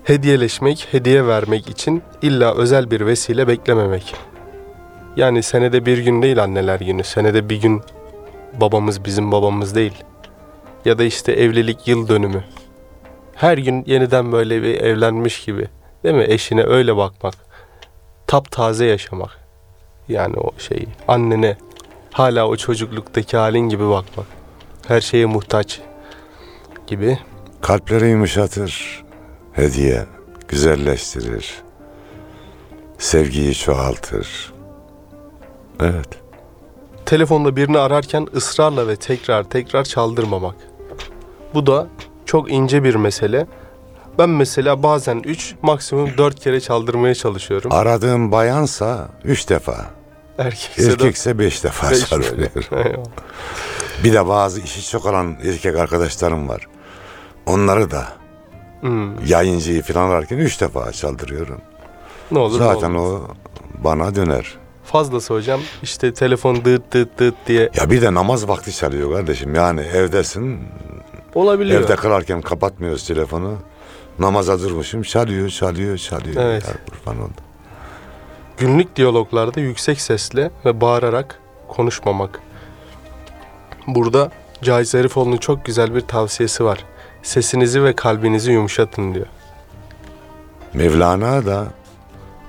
Hediyeleşmek, 0.05 0.89
hediye 0.91 1.27
vermek 1.27 1.69
için 1.69 2.03
illa 2.23 2.55
özel 2.55 2.91
bir 2.91 3.07
vesile 3.07 3.49
beklememek. 3.49 4.15
Yani 5.17 5.43
senede 5.43 5.87
bir 5.87 5.99
gün 5.99 6.23
değil 6.23 6.43
anneler 6.43 6.81
günü. 6.81 7.05
Senede 7.05 7.49
bir 7.49 7.61
gün 7.61 7.83
babamız 8.61 9.05
bizim 9.05 9.33
babamız 9.33 9.75
değil. 9.75 10.05
Ya 10.85 10.99
da 10.99 11.05
işte 11.05 11.33
evlilik 11.33 11.89
yıl 11.89 12.09
dönümü. 12.09 12.45
Her 13.35 13.59
gün 13.59 13.85
yeniden 13.87 14.33
böyle 14.33 14.63
bir 14.63 14.81
evlenmiş 14.81 15.45
gibi. 15.45 15.69
Değil 16.05 16.15
mi? 16.15 16.25
Eşine 16.29 16.65
öyle 16.65 16.97
bakmak. 16.97 17.35
Taptaze 18.27 18.87
yaşamak. 18.87 19.39
Yani 20.09 20.37
o 20.37 20.51
şeyi. 20.59 20.89
Annene 21.09 21.57
hala 22.13 22.49
o 22.49 22.57
çocukluktaki 22.57 23.37
halin 23.37 23.69
gibi 23.69 23.89
bakmak. 23.89 24.27
Her 24.89 25.01
şeye 25.01 25.27
muhtaç 25.27 25.81
gibi. 26.87 27.19
Kalpleri 27.61 28.09
yumuşatır. 28.09 29.05
Hediye 29.53 30.07
güzelleştirir. 30.49 31.63
Sevgiyi 32.99 33.55
çoğaltır. 33.55 34.53
Evet. 35.81 36.09
telefonda 37.07 37.57
birini 37.57 37.79
ararken 37.79 38.27
ısrarla 38.35 38.89
ve 38.89 38.97
tekrar 38.97 39.45
tekrar 39.45 39.85
çaldırmamak. 39.85 40.55
Bu 41.55 41.67
da 41.67 41.87
çok 42.27 42.53
ince 42.53 42.85
bir 42.85 42.95
mesele. 42.95 43.47
Ben 44.19 44.31
mesela 44.31 44.83
bazen 44.83 45.19
3 45.25 45.55
maksimum 45.63 46.11
4 46.19 46.41
kere 46.41 46.61
çaldırmaya 46.61 47.15
çalışıyorum. 47.15 47.73
Aradığım 47.73 48.33
bayansa 48.33 49.09
üç 49.25 49.49
defa. 49.49 49.87
Erkekse 50.39 50.87
de 50.87 50.93
Erkekse 50.93 51.39
beş 51.39 51.65
defa 51.65 51.91
beş. 51.91 52.13
Bir 54.05 54.13
de 54.13 54.29
bazı 54.29 54.61
işi 54.61 54.91
çok 54.91 55.07
olan 55.07 55.37
erkek 55.45 55.77
arkadaşlarım 55.77 56.49
var. 56.49 56.69
Onları 57.47 57.91
da 57.91 58.20
Hmm, 58.81 59.27
yayıncıyı 59.27 59.83
falan 59.83 60.11
ararken 60.11 60.39
üç 60.39 60.61
defa 60.61 60.93
çaldırıyorum. 60.93 61.61
ne 62.31 62.39
olur 62.39 62.59
Zaten 62.59 62.95
ne 62.95 62.99
o 62.99 63.29
bana 63.85 64.15
döner. 64.15 64.55
Fazlası 64.85 65.35
hocam 65.35 65.61
işte 65.83 66.15
telefon 66.15 66.57
dıt 66.65 66.93
dıt 66.93 67.19
dıt 67.19 67.35
diye 67.47 67.71
Ya 67.77 67.91
bir 67.91 68.03
de 68.03 68.15
namaz 68.15 68.49
vakti 68.49 68.77
çalıyor 68.77 69.13
kardeşim. 69.17 69.55
Yani 69.55 69.81
evdesin, 69.81 70.59
olabiliyor. 71.35 71.81
evde 71.83 71.97
kılarken 71.97 72.41
kapatmıyoruz 72.41 73.07
telefonu. 73.07 73.57
Namaza 74.19 74.61
durmuşum, 74.61 75.03
çalıyor, 75.03 75.49
çalıyor, 75.49 75.99
çalıyor. 75.99 76.37
Evet. 76.39 76.65
Ya 76.69 76.73
kurban 76.91 77.23
oldum. 77.23 77.35
Günlük 78.59 78.97
diyaloglarda 78.97 79.61
yüksek 79.61 80.01
sesle 80.01 80.51
ve 80.65 80.81
bağırarak 80.81 81.41
konuşmamak. 81.69 82.41
Burada 83.87 84.31
Cahit 84.63 84.89
Zarifoğlu'nun 84.89 85.37
çok 85.37 85.65
güzel 85.65 85.95
bir 85.95 86.01
tavsiyesi 86.01 86.65
var. 86.65 86.85
Sesinizi 87.23 87.85
ve 87.85 87.97
kalbinizi 87.97 88.53
yumuşatın 88.53 89.15
diyor. 89.15 89.27
Mevlana 90.75 91.47
da 91.47 91.67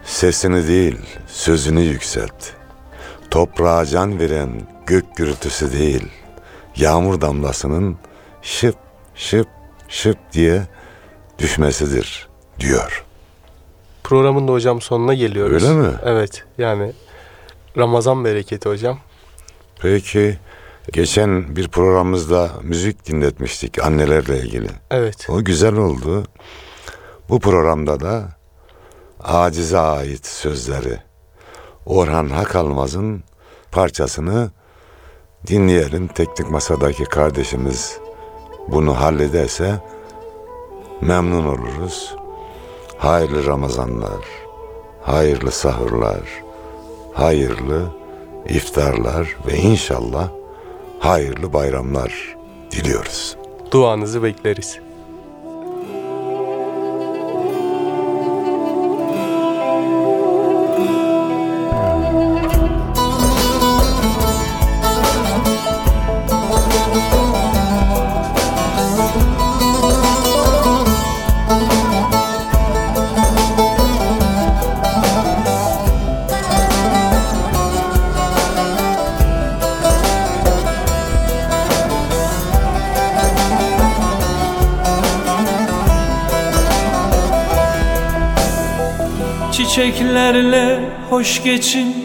sesini 0.04 0.68
değil 0.68 0.98
sözünü 1.28 1.82
yükselt. 1.82 2.50
Toprağa 3.32 3.86
can 3.86 4.20
veren 4.20 4.62
gök 4.86 5.16
gürültüsü 5.16 5.74
değil, 5.74 6.08
yağmur 6.76 7.22
damlasının 7.22 7.98
şıp 8.42 8.76
şıp 9.16 9.48
şıp 9.88 10.18
diye 10.34 10.62
düşmesidir 11.40 12.28
diyor. 12.60 13.06
Programın 14.04 14.48
da 14.48 14.52
hocam 14.52 14.82
sonuna 14.82 15.14
geliyoruz. 15.14 15.64
Öyle 15.64 15.74
mi? 15.74 15.94
Evet 16.06 16.44
yani 16.58 16.92
Ramazan 17.78 18.26
bereketi 18.26 18.70
hocam. 18.70 19.00
Peki 19.82 20.38
geçen 20.94 21.56
bir 21.56 21.68
programımızda 21.68 22.50
müzik 22.64 23.08
dinletmiştik 23.08 23.86
annelerle 23.86 24.40
ilgili. 24.40 24.70
Evet. 24.92 25.28
O 25.30 25.44
güzel 25.44 25.76
oldu. 25.76 26.24
Bu 27.30 27.40
programda 27.40 28.00
da 28.00 28.38
acize 29.24 29.78
ait 29.78 30.26
sözleri 30.26 31.00
Orhan 31.86 32.30
Hakalmaz'ın 32.30 33.24
parçasını 33.72 34.52
dinleyelim. 35.48 36.08
Teknik 36.08 36.52
masadaki 36.52 37.04
kardeşimiz 37.04 37.98
bunu 38.68 39.00
hallederse 39.00 39.80
memnun 41.02 41.46
oluruz. 41.46 42.16
Hayırlı 42.98 43.46
Ramazanlar, 43.46 44.26
hayırlı 45.02 45.52
sahurlar, 45.52 46.22
hayırlı 47.14 47.92
iftarlar 48.50 49.38
ve 49.48 49.58
inşallah 49.58 50.41
hayırlı 51.02 51.54
bayramlar 51.54 52.36
diliyoruz. 52.72 53.38
Duanızı 53.72 54.24
bekleriz. 54.24 54.80
Çiçeklerle 90.32 90.80
hoş 91.10 91.44
geçin 91.44 91.96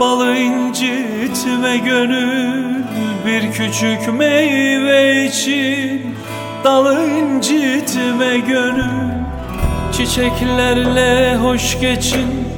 Balı 0.00 0.36
incitme 0.36 1.76
gönül. 1.76 2.82
Bir 3.26 3.52
küçük 3.52 4.14
meyve 4.18 5.26
için 5.26 6.16
Dalı 6.64 7.06
incitme 7.06 8.38
gönül. 8.48 9.10
Çiçeklerle 9.92 11.36
hoş 11.36 11.80
geçin 11.80 12.48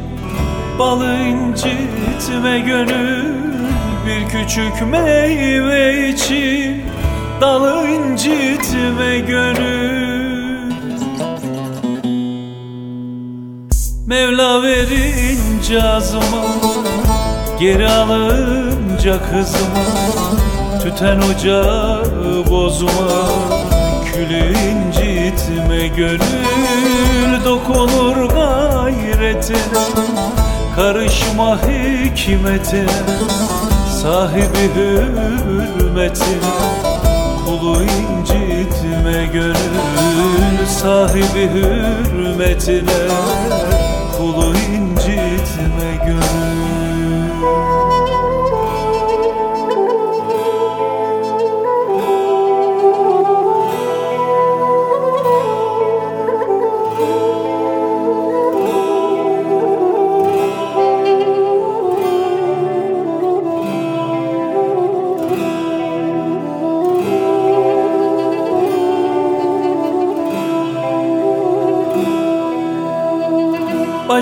Balı 0.78 1.14
incitme 1.14 2.58
gönül. 2.58 3.34
Bir 4.06 4.28
küçük 4.28 4.90
meyve 4.90 6.08
için 6.08 6.82
Dalı 7.40 7.88
incitme 7.88 9.18
gönül 9.18 10.11
Mevla 14.12 14.62
verince 14.62 15.82
azıma 15.82 16.44
Geri 17.60 17.88
alınca 17.88 19.18
kızıma 19.30 19.84
Tüten 20.82 21.20
ocağı 21.20 22.04
bozma 22.50 22.90
Külü 24.04 24.48
incitme 24.48 25.88
gönül 25.88 27.44
Dokunur 27.44 28.28
gayretine 28.28 29.58
Karışma 30.76 31.58
hikmetine 31.62 32.86
Sahibi 34.02 34.74
hürmetine 34.74 36.52
Kulu 37.46 37.82
incitme 37.82 38.41
gönül 39.32 40.66
Sahibi 40.80 41.48
hürmetine 41.52 43.08
Kulu 44.16 44.54
incitme 44.54 45.90
gönül 46.06 46.51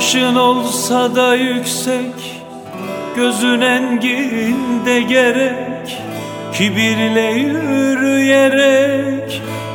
Başın 0.00 0.34
olsa 0.36 1.14
da 1.14 1.34
yüksek 1.34 2.42
Gözün 3.16 3.60
enginde 3.60 5.00
gerek. 5.00 5.98
Kibirle 6.52 7.30
yürüyerek 7.32 8.62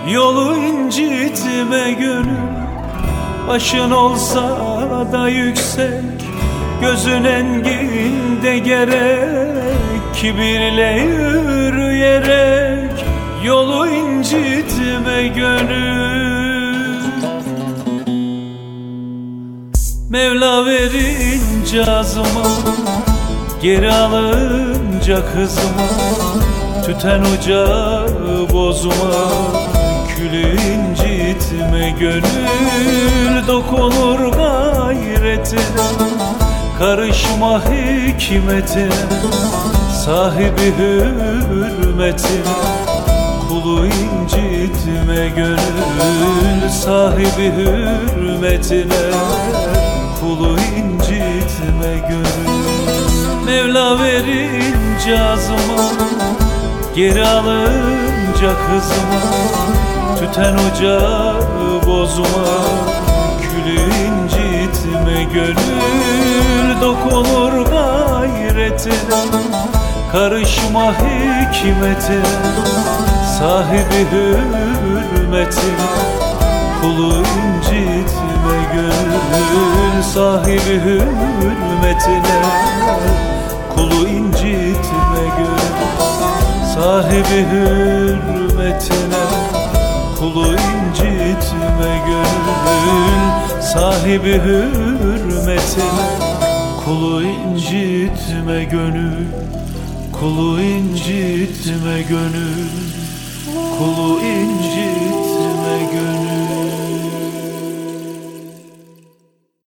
Yolu 0.10 0.58
incitme 0.58 1.92
gönül. 2.00 2.56
Başın 3.48 3.92
olsa 3.92 4.60
da 5.12 5.30
yüksek 5.30 6.26
Gözün 6.82 7.24
enginde 7.24 8.58
gerek. 8.58 9.76
Kibirle 10.16 11.02
yürüyerek 11.02 12.92
Yolu 13.44 13.88
incitme 13.88 15.28
gönül 15.36 16.45
Mevla 20.16 20.66
verince 20.66 21.92
azıma 21.92 22.48
Geri 23.62 23.94
alınca 23.94 25.34
kızıma 25.34 25.88
Tüten 26.86 27.22
ocağı 27.22 28.08
bozma 28.54 28.94
Külü 30.16 30.52
incitme 30.52 31.96
gönül 32.00 33.48
Dokunur 33.48 34.32
gayretine 34.34 35.62
Karışma 36.80 37.62
hikmetine 37.66 38.90
Sahibi 40.06 40.74
hürmetine 40.78 42.56
Kulu 43.50 43.86
incitme 43.86 45.30
gönül 45.36 46.70
Sahibi 46.70 47.52
hürmetine 47.52 48.86
Kulu 50.26 50.58
incitme 50.78 51.94
gönül. 52.10 53.46
Mevla 53.46 54.00
verince 54.00 55.22
azıma 55.22 55.84
Geri 56.96 57.28
alınca 57.28 58.52
kızıma. 58.68 59.22
Tüten 60.20 60.54
ocağı 60.54 61.36
bozma 61.88 62.26
Külü 63.42 63.82
incitme 63.82 65.24
gönül. 65.34 66.82
Dokunur 66.82 67.66
gayretine 67.66 68.96
Karışma 70.12 70.94
hikmetine 70.94 72.26
Sahibi 73.40 74.06
hürmetine 74.12 76.25
Kulu 76.86 77.14
incitme 77.16 78.58
gönül 78.74 80.02
Sahibi 80.14 80.82
hürmetine. 80.86 82.38
Kulu 83.76 84.08
incitme 84.08 85.24
gönül 85.38 85.60
Sahibi 86.74 87.46
hürmetine. 87.52 89.24
Kulu 90.20 90.46
incitme 90.46 92.04
gönül 92.08 93.62
Sahibi 93.74 94.42
hürmetine. 94.44 96.08
Kulu 96.86 97.22
incitme 97.22 98.64
gönül 98.64 99.28
Kulu 100.20 100.60
incitme 100.60 102.02
gönül 102.10 102.70
Kulu 103.78 104.20
incitme 104.20 104.75